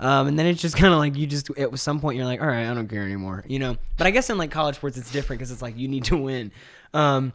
[0.00, 2.40] Um, and then it's just kind of like you just at some point you're like,
[2.40, 3.76] all right, I don't care anymore, you know.
[3.96, 6.16] But I guess in like college sports it's different because it's like you need to
[6.16, 6.52] win,
[6.94, 7.32] um,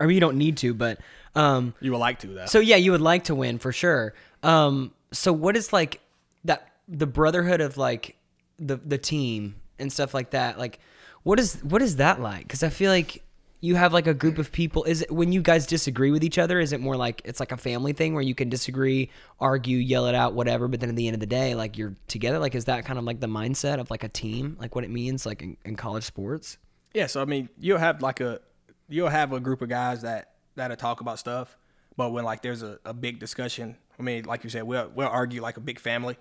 [0.00, 0.98] or you don't need to, but
[1.34, 2.46] um, You would like to though.
[2.46, 4.12] so yeah, you would like to win for sure.
[4.42, 6.00] Um, so what is like
[6.44, 8.16] that the brotherhood of like
[8.58, 10.58] the the team and stuff like that?
[10.58, 10.78] Like,
[11.22, 12.42] what is what is that like?
[12.42, 13.22] Because I feel like
[13.60, 14.84] you have like a group of people.
[14.84, 16.60] Is it when you guys disagree with each other?
[16.60, 20.06] Is it more like it's like a family thing where you can disagree, argue, yell
[20.06, 20.68] it out, whatever?
[20.68, 22.38] But then at the end of the day, like you're together.
[22.38, 24.56] Like, is that kind of like the mindset of like a team?
[24.60, 26.58] Like what it means like in, in college sports?
[26.94, 28.40] Yeah, so I mean, you'll have like a
[28.88, 31.56] you'll have a group of guys that that'll talk about stuff,
[31.96, 35.08] but when like there's a, a big discussion, I mean, like you said, we'll we'll
[35.08, 36.16] argue like a big family.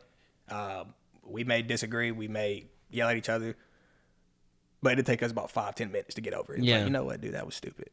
[0.50, 3.56] Um, we may disagree, we may yell at each other,
[4.82, 6.60] but it'll take us about five ten minutes to get over it.
[6.60, 6.78] It's Yeah.
[6.78, 7.90] like, you know what, dude, that was stupid.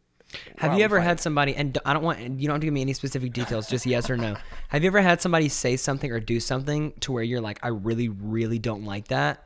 [0.59, 2.67] Have Why you we ever had somebody, and I don't want, you don't have to
[2.67, 4.37] give me any specific details, just yes or no.
[4.69, 7.69] Have you ever had somebody say something or do something to where you're like, I
[7.69, 9.45] really, really don't like that,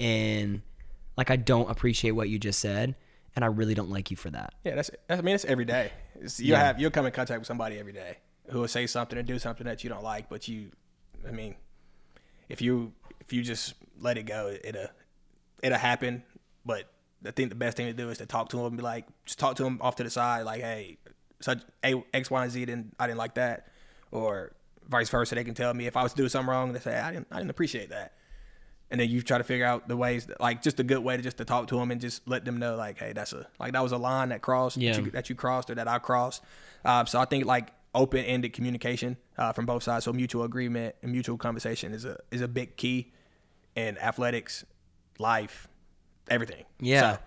[0.00, 0.62] and
[1.16, 2.94] Like I don't appreciate what you just said,
[3.36, 4.54] and I really don't like you for that.
[4.64, 5.92] Yeah, that's, that's I mean, it's every day.
[6.20, 6.64] It's, you Yeah.
[6.64, 8.18] have you'll come in contact with somebody every day
[8.50, 10.70] who will say something and do something that you don't like, but you,
[11.26, 11.54] I mean,
[12.48, 14.86] if you if you just let it go, it'll
[15.62, 16.22] it'll happen.
[16.64, 16.84] But
[17.26, 19.06] I think the best thing to do is to talk to them and be like,
[19.26, 20.98] just talk to them off to the side, like, hey,
[21.40, 23.66] such a X, Y, and Z didn't I didn't like that,
[24.10, 24.52] or
[24.88, 25.34] vice versa.
[25.34, 26.72] They can tell me if I was doing something wrong.
[26.72, 28.14] They say I didn't I didn't appreciate that.
[28.90, 31.14] And then you try to figure out the ways, that, like just a good way
[31.14, 33.46] to just to talk to them and just let them know, like, hey, that's a
[33.60, 34.92] like that was a line that crossed, Yeah.
[34.94, 36.42] that, you, that you crossed or that I crossed.
[36.86, 37.68] Um, so I think like
[37.98, 42.40] open-ended communication uh, from both sides, so mutual agreement and mutual conversation is a is
[42.40, 43.12] a big key
[43.74, 44.64] in athletics,
[45.18, 45.68] life,
[46.30, 46.64] everything.
[46.80, 47.00] Yeah.
[47.00, 47.18] So,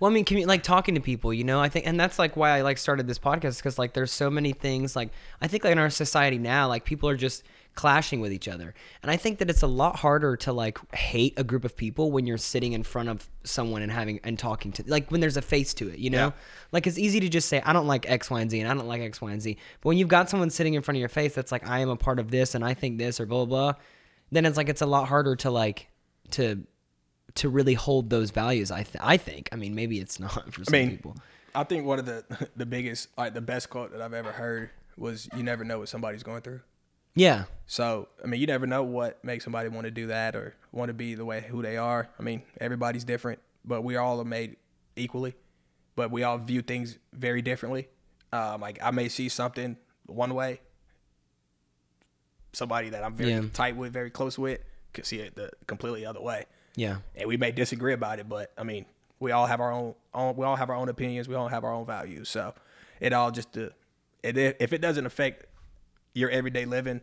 [0.00, 2.36] Well, I mean, commu- like talking to people, you know, I think, and that's like
[2.36, 5.10] why I like started this podcast because like there's so many things like
[5.40, 7.44] I think like in our society now, like people are just
[7.74, 11.34] clashing with each other, and I think that it's a lot harder to like hate
[11.38, 14.72] a group of people when you're sitting in front of someone and having and talking
[14.72, 16.32] to like when there's a face to it, you know, Yeah.
[16.72, 18.74] like it's easy to just say I don't like X, Y, and Z, and I
[18.74, 21.00] don't like X, Y, and Z, but when you've got someone sitting in front of
[21.00, 23.26] your face that's like I am a part of this and I think this or
[23.26, 23.80] blah blah, blah
[24.30, 25.88] then it's like it's a lot harder to like
[26.32, 26.64] to
[27.36, 28.70] to really hold those values.
[28.70, 29.48] I th- I think.
[29.52, 31.16] I mean, maybe it's not for some mean, people.
[31.54, 32.24] I think one of the
[32.56, 35.88] the biggest, like the best quote that I've ever heard was, "You never know what
[35.88, 36.60] somebody's going through."
[37.14, 40.54] Yeah, So I mean, you never know what makes somebody want to do that or
[40.72, 42.08] want to be the way who they are.
[42.18, 44.56] I mean, everybody's different, but we all are made
[44.96, 45.34] equally,
[45.96, 47.88] but we all view things very differently.
[48.32, 50.60] Um, like I may see something one way,
[52.52, 53.42] somebody that I'm very Yeah.
[53.52, 54.60] tight with, very close with,
[54.92, 56.46] could see it the completely other way,
[56.76, 58.28] yeah, and we may disagree about it.
[58.28, 58.86] But I mean,
[59.20, 61.62] we all have our own, own we all have our own opinions, we all have
[61.64, 62.28] our own values.
[62.28, 62.54] So
[63.00, 63.68] it all just uh,
[64.22, 65.46] it, if it doesn't affect
[66.14, 67.00] your everyday living,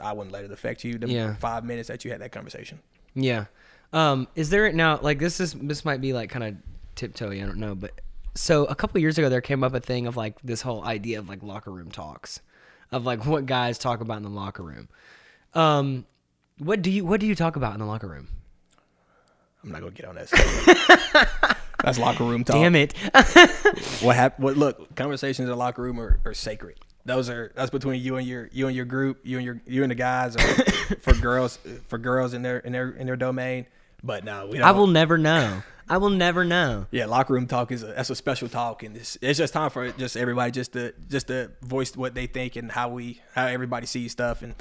[0.00, 0.98] I wouldn't let it affect you.
[0.98, 1.34] The Yeah.
[1.36, 2.80] five minutes that you had that conversation.
[3.14, 3.46] yeah.
[3.92, 6.54] Um, is there now like this is this might be like kind of
[6.94, 7.42] tiptoey.
[7.42, 8.00] I don't know, but
[8.36, 11.18] so a couple years ago there came up a thing of like this whole idea
[11.18, 12.40] of like locker room talks,
[12.92, 14.88] of like what guys talk about in the locker room.
[15.54, 16.06] Um,
[16.58, 18.28] what do you what do you talk about in the locker room?
[19.64, 21.56] I'm not gonna get on that.
[21.82, 22.54] That's locker room talk.
[22.54, 22.94] Damn it.
[24.02, 24.44] What happened?
[24.44, 24.94] What look?
[24.94, 26.78] Conversations in the locker room are, are sacred.
[27.04, 29.82] Those are that's between you and your you and your group, you and your you
[29.82, 30.40] and the guys, or
[31.00, 33.66] for girls for girls in their in their in their domain.
[34.02, 34.66] But no, we don't.
[34.66, 35.62] I will never know.
[35.88, 36.86] I will never know.
[36.90, 39.70] Yeah, locker room talk is a that's a special talk, and it's, it's just time
[39.70, 43.46] for just everybody just to just to voice what they think and how we how
[43.46, 44.54] everybody sees stuff, and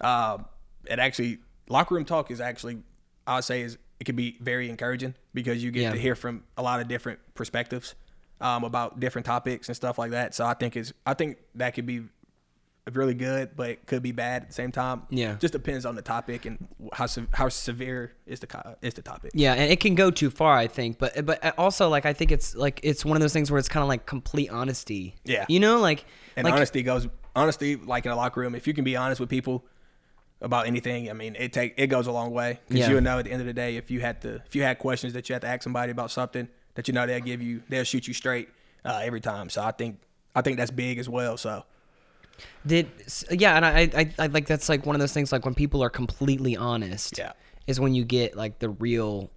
[0.00, 0.46] um,
[0.86, 2.82] it actually locker room talk is actually
[3.26, 5.92] I would say is it can be very encouraging because you get Yeah.
[5.92, 7.94] to hear from a lot of different perspectives
[8.40, 10.34] um, about different topics and stuff like that.
[10.34, 12.02] So I think it's I think that could be
[12.92, 15.02] really good, but it could be bad at the same time.
[15.10, 15.36] Yeah.
[15.38, 19.30] just depends on the topic and how se- how severe is the is the topic.
[19.34, 20.98] Yeah, and it can go too far, I think.
[20.98, 23.68] But but also like I think it's like it's one of those things where it's
[23.68, 25.14] kind of like complete honesty.
[25.24, 25.44] Yeah.
[25.48, 26.04] You know, like
[26.36, 28.54] And like honesty goes honesty like in a locker room.
[28.54, 29.64] If you can be honest with people
[30.40, 32.90] about anything, I mean, it take it goes a long way because Yeah.
[32.90, 34.78] you'll know at the end of the day if you had to if you had
[34.78, 37.62] questions that you had to ask somebody about something that you know they'll give you
[37.68, 38.48] they'll shoot you straight
[38.84, 39.50] uh, every time.
[39.50, 40.00] So I think
[40.34, 41.36] I think that's big as well.
[41.36, 41.64] So
[42.66, 42.90] did
[43.30, 45.82] yeah, and I, I I like that's like one of those things like when people
[45.82, 47.18] are completely honest.
[47.18, 47.32] Yeah.
[47.66, 49.30] Is when you get like the real.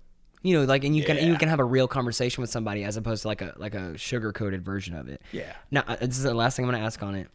[0.46, 2.98] You know, like, and you can you can have a real conversation with somebody as
[2.98, 5.22] opposed to like a like a sugar coated version of it.
[5.32, 5.54] Yeah.
[5.72, 7.30] Now, uh, this is the last thing I'm gonna ask on it,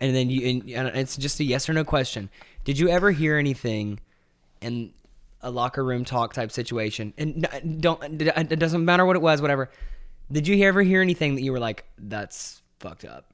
[0.00, 2.28] and then you and, and it's just a yes or no question.
[2.64, 4.00] Did you ever hear anything
[4.60, 4.92] in
[5.42, 7.12] a locker room talk type situation?
[7.18, 7.46] And
[7.80, 9.70] don't it doesn't matter what it was, whatever.
[10.32, 13.26] Did you ever hear anything that you were like, "That's fucked up"?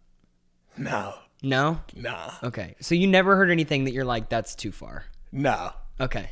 [0.79, 1.81] no, No.
[1.95, 5.73] nah, Okay, so you never heard anything that you're like, "That's too far." no.
[6.01, 6.31] Okay.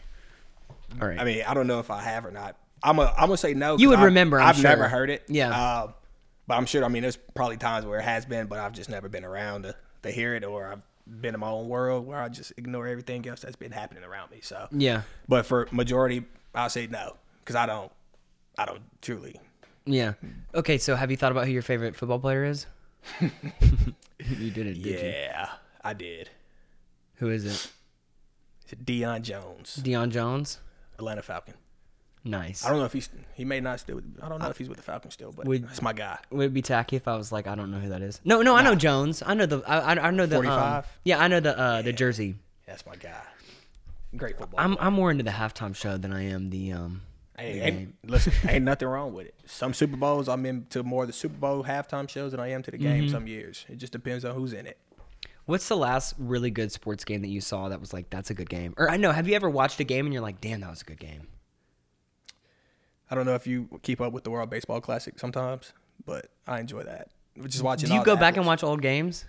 [1.01, 1.19] All right.
[1.19, 2.57] I mean, I don't know if I have or not.
[2.83, 3.79] I'm a, I'm gonna say no.
[3.79, 5.23] You would I've- remember, I'm I've never heard it.
[5.29, 5.51] Yeah.
[5.51, 5.93] Uh,
[6.47, 6.85] but I'm sure.
[6.85, 9.63] I mean, there's probably times where it has been, but I've just never been around
[9.63, 12.87] to, to hear it, or I've been in my own world where I just ignore
[12.87, 14.41] everything else that's been happening around me.
[14.43, 15.03] So, yeah.
[15.29, 16.25] but for majority,
[16.55, 17.93] I'll say no because I don't,
[18.59, 19.41] I don't truly.
[19.87, 20.15] Yeah.
[20.55, 22.67] Okay, so have you thought about who your favorite football player is?
[23.21, 24.97] you didn't, did you?
[24.97, 25.51] Yeah,
[25.83, 26.31] I did.
[27.17, 27.71] Who is it?
[28.63, 30.59] It's Deion Jones, Deion Jones.
[30.99, 31.55] Atlanta Falcon.
[32.27, 32.65] Nice.
[32.65, 34.01] I don't know if he's he may not still.
[34.23, 36.19] I don't know if he's with the Falcons still, but Would- that's my guy.
[36.31, 38.21] Would it be tacky if I was like, I don't know who that is?
[38.25, 39.23] No, no, I know Jones.
[39.25, 39.63] I know the.
[39.67, 40.37] I, I- know the.
[40.39, 40.99] um, 45?
[41.05, 42.37] yeah, I know the uh, the jersey.
[42.67, 43.21] That's my guy.
[44.17, 44.59] Great football.
[44.59, 47.03] I'm I'm more into the halftime show than I am the um.
[47.37, 47.95] Ain't, game.
[48.07, 49.35] listen, ain't nothing wrong with it.
[49.45, 52.63] Some Super Bowls, I'm into more of the Super Bowl halftime shows than I am
[52.63, 53.03] to the game.
[53.05, 53.13] Mm-hmm.
[53.13, 54.79] Some years, it just depends on who's in it.
[55.47, 58.35] What's the last really good sports game that you saw that was like that's a
[58.35, 58.73] good game?
[58.79, 60.83] Or I know, have you ever watched a game and you're like, damn, that was
[60.83, 61.27] a good game?
[63.15, 65.73] I don't know if you keep up with the World Baseball Classic sometimes,
[66.05, 67.11] but I enjoy that.
[67.45, 67.89] Just watching.
[67.89, 69.25] Do you go back and watch old games?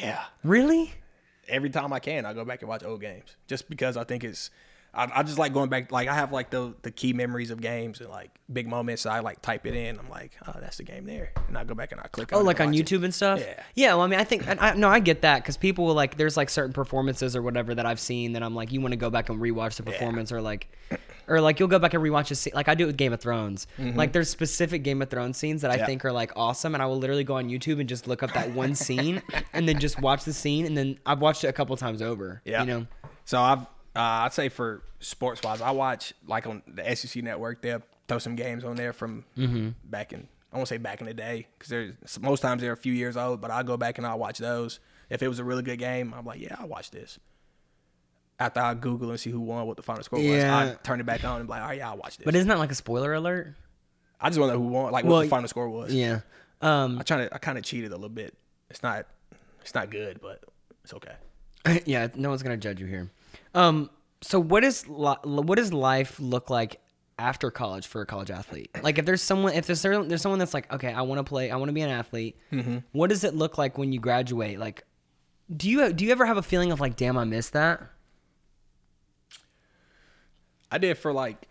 [0.00, 0.94] Yeah, Really?
[1.46, 4.24] every time I can, I go back and watch old games, just because I think
[4.24, 4.48] it's.
[4.96, 5.92] I, I just like going back.
[5.92, 9.02] Like I have like the the key memories of games and like big moments.
[9.02, 9.98] So I like type it in.
[9.98, 12.30] I'm like, oh, that's the game there, and I go back and I click.
[12.32, 12.86] Oh, on like on watch it.
[12.86, 13.38] YouTube and stuff.
[13.40, 13.62] Yeah.
[13.74, 13.88] Yeah.
[13.94, 16.16] Well, I mean, I think I, I, no, I get that because people will like.
[16.16, 18.96] There's like certain performances or whatever that I've seen that I'm like, you want to
[18.96, 20.68] go back and rewatch the performance or like,
[21.28, 22.52] or like you'll go back and rewatch a scene.
[22.54, 23.66] Like I do it with Game of Thrones.
[23.78, 25.80] Like there's specific Game of Thrones scenes that I Mm-hmm.
[25.82, 25.86] Yeah.
[25.86, 28.32] think are like awesome, and I will literally go on YouTube and just look up
[28.32, 29.22] that one scene
[29.52, 32.40] and then just watch the scene, and then I've watched it a couple times over.
[32.46, 32.60] Yeah.
[32.60, 32.86] You know.
[33.26, 33.66] So I've
[33.96, 37.62] uh, I'd say for sports wise, I watch like on the SEC network.
[37.62, 39.70] They'll throw some games on there from Mm-hmm.
[39.84, 42.76] back in I won't say back in the day because there's most times they're a
[42.76, 44.78] few years old, but I'll go back and I will watch those.
[45.10, 47.18] If it was a really good game, I'm like, yeah, I'll watch this.
[48.38, 51.06] After I Google and see who won, what the final score was, I turn it
[51.06, 52.24] back on and be like, all right, yeah, I'll watch this.
[52.24, 53.54] But isn't that like a spoiler alert?
[54.20, 55.92] I just want to know who won, like what the final score was.
[55.92, 56.20] Yeah.
[56.62, 56.98] Um.
[56.98, 58.34] I try to, I kind of cheated a little bit.
[58.70, 59.06] It's not,
[59.62, 60.42] it's not good, but
[60.84, 61.82] it's okay.
[61.86, 63.10] yeah, no one's gonna judge you here.
[63.56, 63.90] Um,
[64.20, 66.80] so what is li- what does life look like
[67.18, 68.70] after college for a college athlete?
[68.82, 71.24] Like, if there's someone, if there's certain, there's someone that's like, okay, I want to
[71.24, 72.36] play, I want to be an athlete.
[72.92, 74.58] What does it look like when you graduate?
[74.58, 74.84] Like,
[75.54, 77.82] do you do you ever have a feeling of like, damn, I missed that?
[80.70, 81.48] I did for like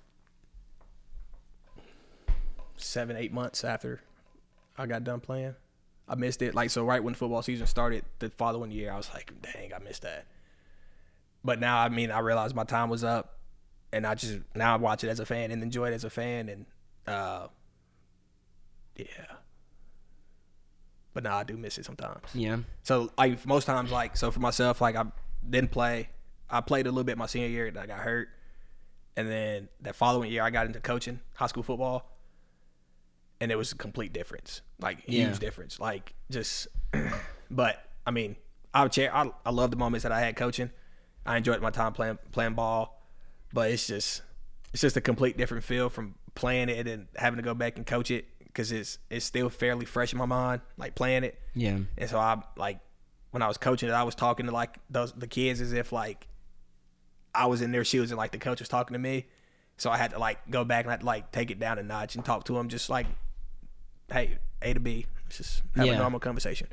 [2.78, 4.01] seven, eight months after
[4.78, 5.56] I got done playing.
[6.08, 6.53] I missed it.
[6.53, 9.80] Like so, right when football season started, the following year, I was like, "Dang, I
[9.80, 10.26] missed that."
[11.46, 13.38] But now, I mean, I realized my time was up,
[13.93, 16.10] and I just now I watch it as a fan and enjoy it as a
[16.10, 16.66] fan, and
[17.06, 17.48] uh,
[18.96, 19.06] yeah.
[21.14, 22.24] But now I do miss it sometimes.
[22.34, 22.58] Yeah.
[22.84, 25.06] So like most times, like so for myself, like I
[25.48, 26.10] didn't play.
[26.50, 28.30] I played a little bit my senior year, and I got hurt.
[29.16, 32.12] And then that following year, I got into coaching high school football,
[33.39, 35.34] and it was a complete difference, like huge Yeah.
[35.39, 36.68] difference, like just.
[37.52, 38.36] but I mean,
[38.74, 39.16] I would chair.
[39.16, 40.72] I I love the moments that I had coaching.
[41.26, 43.01] I enjoyed my time playing playing ball,
[43.53, 44.21] but it's just
[44.73, 47.86] it's just a complete different feel from playing it and having to go back and
[47.86, 51.39] coach it because it's it's still fairly fresh in my mind, like playing it.
[51.53, 51.80] Yeah.
[51.97, 52.80] And so I like
[53.32, 55.91] when I was coaching it, I was talking to like those the kids as if
[55.91, 56.28] like
[57.34, 59.26] I was in their shoes and like the coach was talking to me.
[59.78, 61.80] So I had to like go back and I had to like take it down
[61.80, 63.07] a notch and talk to them just like,
[64.11, 65.93] hey, A to B, let's just have Yeah.
[65.93, 66.67] a normal conversation.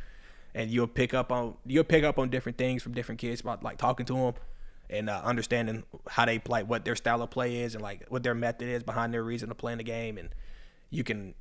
[0.54, 3.62] And you'll pick up on you'll pick up on different things from different kids about
[3.62, 4.34] like talking to them
[4.90, 8.22] and uh, understanding how they play, what their style of play is, and like what
[8.22, 10.18] their method is behind their reason to play in the game.
[10.18, 10.28] And
[10.90, 11.34] you can,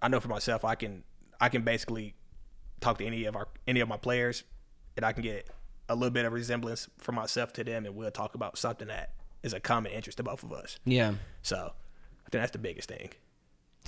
[0.00, 1.02] I know for myself, I can
[1.40, 2.14] I can basically
[2.80, 4.44] talk to any of our any of my players,
[4.96, 5.48] and I can get
[5.88, 9.10] a little bit of resemblance for myself to them, and we'll talk about something that
[9.42, 10.78] is a common interest to both of us.
[10.84, 11.14] Yeah.
[11.42, 11.56] So
[12.26, 13.10] I think that's the biggest thing.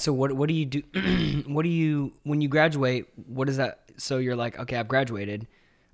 [0.00, 0.82] So what what do you do?
[1.46, 3.06] what do you when you graduate?
[3.26, 3.80] What is that?
[3.96, 5.46] So you're like, okay, I've graduated,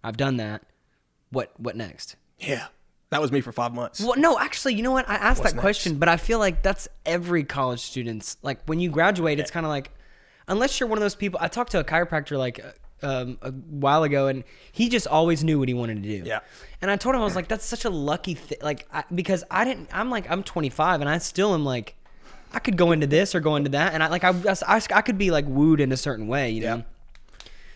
[0.02, 0.62] I've done that.
[1.30, 2.16] What what next?
[2.38, 2.66] Yeah,
[3.10, 4.00] that was me for five months.
[4.00, 5.08] Well, no, actually, you know what?
[5.08, 8.36] I asked What's that question, but I feel like that's every college student's.
[8.42, 9.90] Like when you graduate, it's kind of like,
[10.48, 11.38] unless you're one of those people.
[11.40, 12.72] I talked to a chiropractor like uh,
[13.04, 16.28] um, a while ago, and he just always knew what he wanted to do.
[16.28, 16.40] Yeah.
[16.82, 18.58] And I told him I was like, that's such a lucky thing.
[18.62, 19.90] Like I, because I didn't.
[19.92, 21.96] I'm like I'm 25, and I still am like,
[22.54, 24.30] I could go into this or go into that, and I like I
[24.66, 26.76] I, I could be like wooed in a certain way, you know.
[26.76, 26.82] Yeah.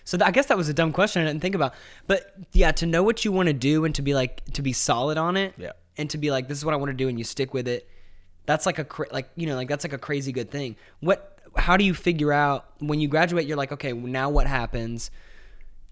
[0.05, 1.75] So th- I guess that was a dumb question I didn't think about.
[2.07, 4.73] But yeah, to know what you want to do and to be like to be
[4.73, 5.73] solid on it, Yeah.
[5.99, 7.69] and to be like this is what I want to do and you stick with
[7.69, 7.89] it.
[8.47, 10.77] That's like a cra- like you know like that's like a crazy good thing.
[11.01, 15.11] What how do you figure out when you graduate you're like okay, now what happens?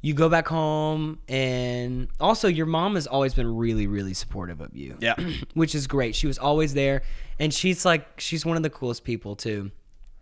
[0.07, 4.77] You go back home and also your mom has always been really really supportive of
[4.77, 4.97] you.
[5.01, 5.17] Yeah.
[5.55, 6.15] Which is great.
[6.15, 7.03] She was always there
[7.41, 9.73] and she's like she's one of the coolest people too.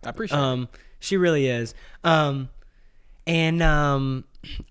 [0.03, 0.41] I appreciate it.
[0.41, 0.69] Um,
[0.99, 1.75] she really is.
[2.03, 2.49] Um,
[3.27, 4.23] and um,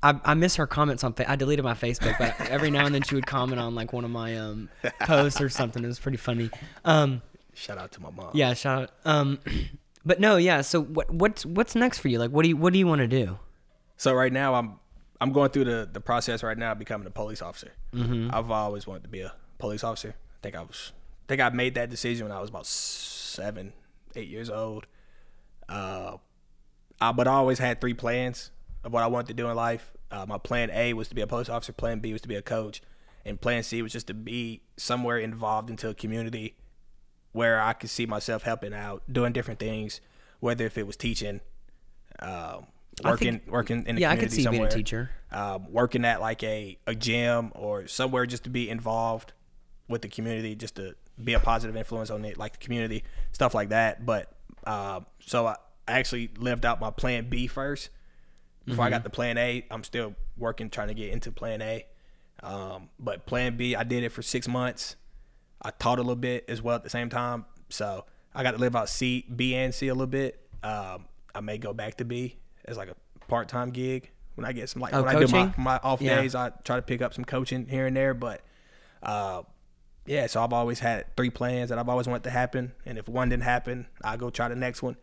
[0.02, 1.12] I, I miss her comments on.
[1.12, 3.92] Fa- I deleted my Facebook, but every now and then she would comment on like
[3.92, 4.68] one of my um
[5.02, 5.84] posts or something.
[5.84, 6.50] It was pretty funny.
[6.84, 7.22] Um,
[7.54, 8.30] Shout out to my mom.
[8.34, 8.90] yeah, shout out.
[9.04, 9.38] Um,
[10.04, 10.60] but no, yeah.
[10.62, 12.18] So what what's what's next for you?
[12.18, 13.38] Like, what do you what do you want to do?
[13.96, 14.74] So right now I'm
[15.20, 17.72] I'm going through the the process right now of becoming a police officer.
[17.92, 18.30] Mm-hmm.
[18.32, 20.14] I've always wanted to be a police officer.
[20.18, 20.92] I think I was
[21.24, 23.72] I think I made that decision when I was about seven,
[24.14, 24.86] eight years old.
[25.68, 26.18] Uh,
[27.00, 28.50] I, but I always had three plans
[28.82, 29.92] of what I wanted to do in life.
[30.10, 31.72] Uh, my plan A was to be a police officer.
[31.72, 32.82] Plan B was to be a coach,
[33.24, 36.56] and plan C was just to be somewhere involved into a community
[37.32, 40.00] where I could see myself helping out, doing different things,
[40.38, 41.40] whether if it was teaching,
[42.20, 42.66] um,
[43.02, 45.10] working think- working in the Yeah, I community could see somewhere, being a teacher.
[45.32, 49.32] um, working at like a, a gym or somewhere just to be involved
[49.88, 53.54] with the community, just to be a positive influence on it, like the community, stuff
[53.54, 54.04] like that.
[54.06, 54.30] But
[54.66, 57.90] Uh, so I actually lived out my plan B first.
[58.64, 61.84] Before I got to plan A, I'm still working trying to get into plan A.
[62.42, 64.96] Um, but plan B, I did it for six months.
[65.60, 67.44] I taught a little bit as well at the same time.
[67.68, 70.40] So I got to live out C, B, and C a little bit.
[70.62, 72.96] Um, I may go back to B as like a
[73.28, 76.00] part time gig when I get some like Oh, when I do my, my off
[76.00, 76.20] Yeah.
[76.20, 76.34] days.
[76.34, 78.14] I try to pick up some coaching here and there.
[78.14, 78.42] But
[79.02, 79.42] uh,
[80.06, 82.72] yeah, so I've always had three plans that I've always wanted to happen.
[82.84, 84.96] And if one didn't happen, I go try the next one.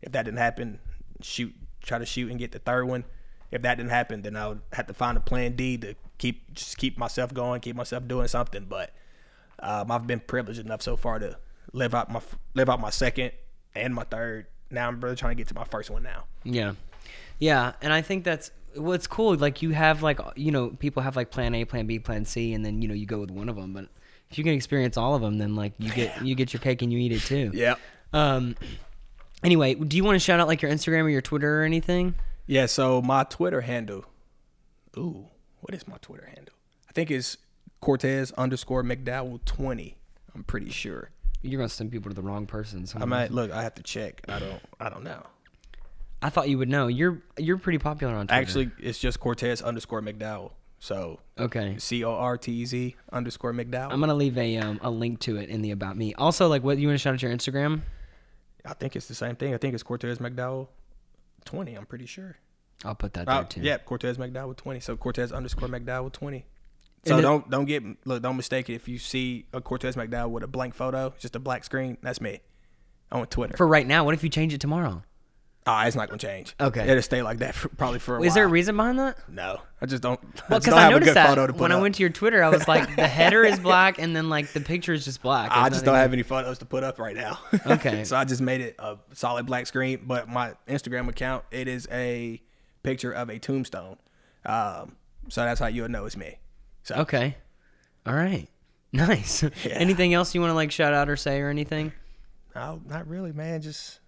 [0.00, 0.80] If that didn't happen,
[1.20, 3.04] shoot, try to shoot and get the third one.
[3.50, 6.52] If that didn't happen, then I would have to find a plan D to keep
[6.54, 8.64] just keep myself going, keep myself doing something.
[8.64, 8.92] But
[9.60, 11.36] um, I've been privileged enough so far to
[11.72, 12.20] live out my
[12.54, 13.32] live out my second
[13.74, 14.46] and my third.
[14.70, 16.24] Now I'm really trying to get to my first one now.
[16.44, 16.72] Yeah.
[17.38, 19.34] Yeah, and I think that's what's cool.
[19.36, 22.54] Like you have like you know people have like plan A, plan B, plan C,
[22.54, 23.72] and then you know you go with one of them.
[23.72, 23.88] But
[24.30, 26.82] if you can experience all of them, then like you get you get your cake
[26.82, 27.50] and you eat it too.
[27.54, 27.74] Yeah.
[28.12, 28.56] Um.
[29.42, 32.14] Anyway, do you want to shout out like your Instagram or your Twitter or anything?
[32.46, 34.04] Yeah, so my Twitter handle.
[34.96, 35.26] Ooh,
[35.60, 36.54] what is my Twitter handle?
[36.88, 37.38] I think it's
[37.80, 39.96] Cortez underscore McDowell twenty.
[40.34, 41.10] I'm pretty sure.
[41.42, 42.86] You're gonna send people to the wrong person.
[42.86, 43.50] So I might look.
[43.50, 44.22] I have to check.
[44.28, 44.62] I don't.
[44.78, 45.26] I don't know.
[46.22, 46.86] I thought you would know.
[46.86, 48.40] You're you're pretty popular on Twitter.
[48.40, 50.52] Actually, it's just Cortez underscore McDowell.
[50.78, 51.76] So okay.
[51.78, 53.92] C O R T E Z underscore McDowell.
[53.92, 56.14] I'm gonna leave a um, a link to it in the about me.
[56.14, 57.82] Also, like, what you want to shout out your Instagram?
[58.64, 59.54] I think it's the same thing.
[59.54, 60.68] I think it's Cortez McDowell
[61.44, 61.74] twenty.
[61.74, 62.36] I'm pretty sure.
[62.84, 63.60] I'll put that there Uh, too.
[63.60, 64.80] yeah, Cortez McDowell twenty.
[64.80, 66.46] So Cortez underscore McDowell twenty.
[67.04, 70.30] So And don't don't get look don't mistake it if you see a Cortez McDowell
[70.30, 71.98] with a blank photo, just a black screen.
[72.02, 72.40] That's me
[73.10, 73.56] on Twitter.
[73.56, 75.02] For right now, what if you change it tomorrow?
[75.64, 76.54] Ah, it's not gonna change.
[76.60, 76.88] Okay.
[76.88, 78.26] it'll stay like that for, probably for a while.
[78.26, 78.34] Is while.
[78.34, 79.16] there a reason behind that?
[79.28, 80.20] No, I just don't.
[80.50, 82.42] Well, because don't I, noticed that photo to put when I went to your Twitter,
[82.42, 85.50] I was like, the header is black, and then like the picture is just black.
[85.52, 87.38] I just don't have any photos to put up right now.
[87.66, 88.04] Okay.
[88.04, 91.86] so I just made it a solid black screen, but my Instagram account it is
[91.92, 92.42] a
[92.82, 93.98] picture of a tombstone.
[94.44, 94.96] Um,
[95.28, 96.38] so that's how you'll know it's me.
[96.82, 97.36] So Okay.
[98.04, 98.48] All right.
[98.92, 99.44] Nice.
[99.70, 101.92] Anything else you want to like shout out or say or anything?
[102.54, 103.62] no, not really, man.
[103.62, 104.00] Just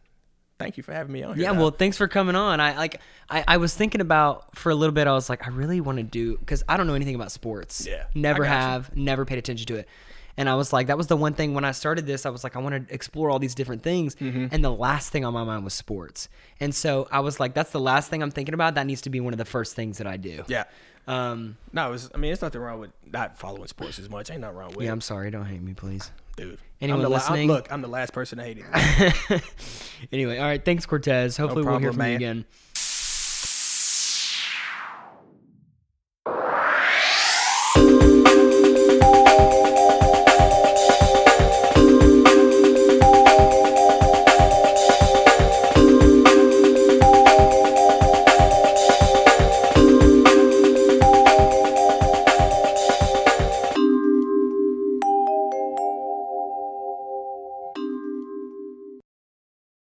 [0.59, 1.35] thank you for having me on.
[1.35, 1.61] Here, Yeah, though.
[1.61, 2.61] well, thanks for coming on.
[2.61, 5.07] I like I, I was thinking about for a little bit.
[5.07, 7.87] I was like, I really want to do because I don't know anything about sports.
[7.87, 8.51] Yeah, never got you.
[8.51, 9.89] have, never paid attention to it.
[10.37, 12.27] And I was like, that was the one thing when I started this.
[12.27, 14.17] I was like, I want to explore all these different things.
[14.17, 14.47] Mm-hmm.
[14.51, 16.29] And the last thing on my mind was sports.
[16.59, 18.75] And so I was like, that's the last thing I'm thinking about.
[18.75, 20.43] That needs to be one of the first things that I do.
[20.49, 20.65] yeah.
[21.07, 21.59] Um.
[21.73, 22.11] No, was.
[22.15, 24.31] I mean, it's nothing wrong with not following sports as much.
[24.31, 24.89] Ain't nothing wrong with Yeah.
[24.89, 25.31] it, I'm sorry.
[25.31, 26.11] Don't hate me, please.
[26.37, 26.59] Dude.
[26.81, 27.49] Anyone I'm the I'm- listening?
[27.49, 29.43] look, I'm the last person to hate it.
[30.13, 30.65] anyway, all right.
[30.65, 31.37] Thanks, Cortez.
[31.37, 32.45] Hopefully, we'll hear problem, from you again.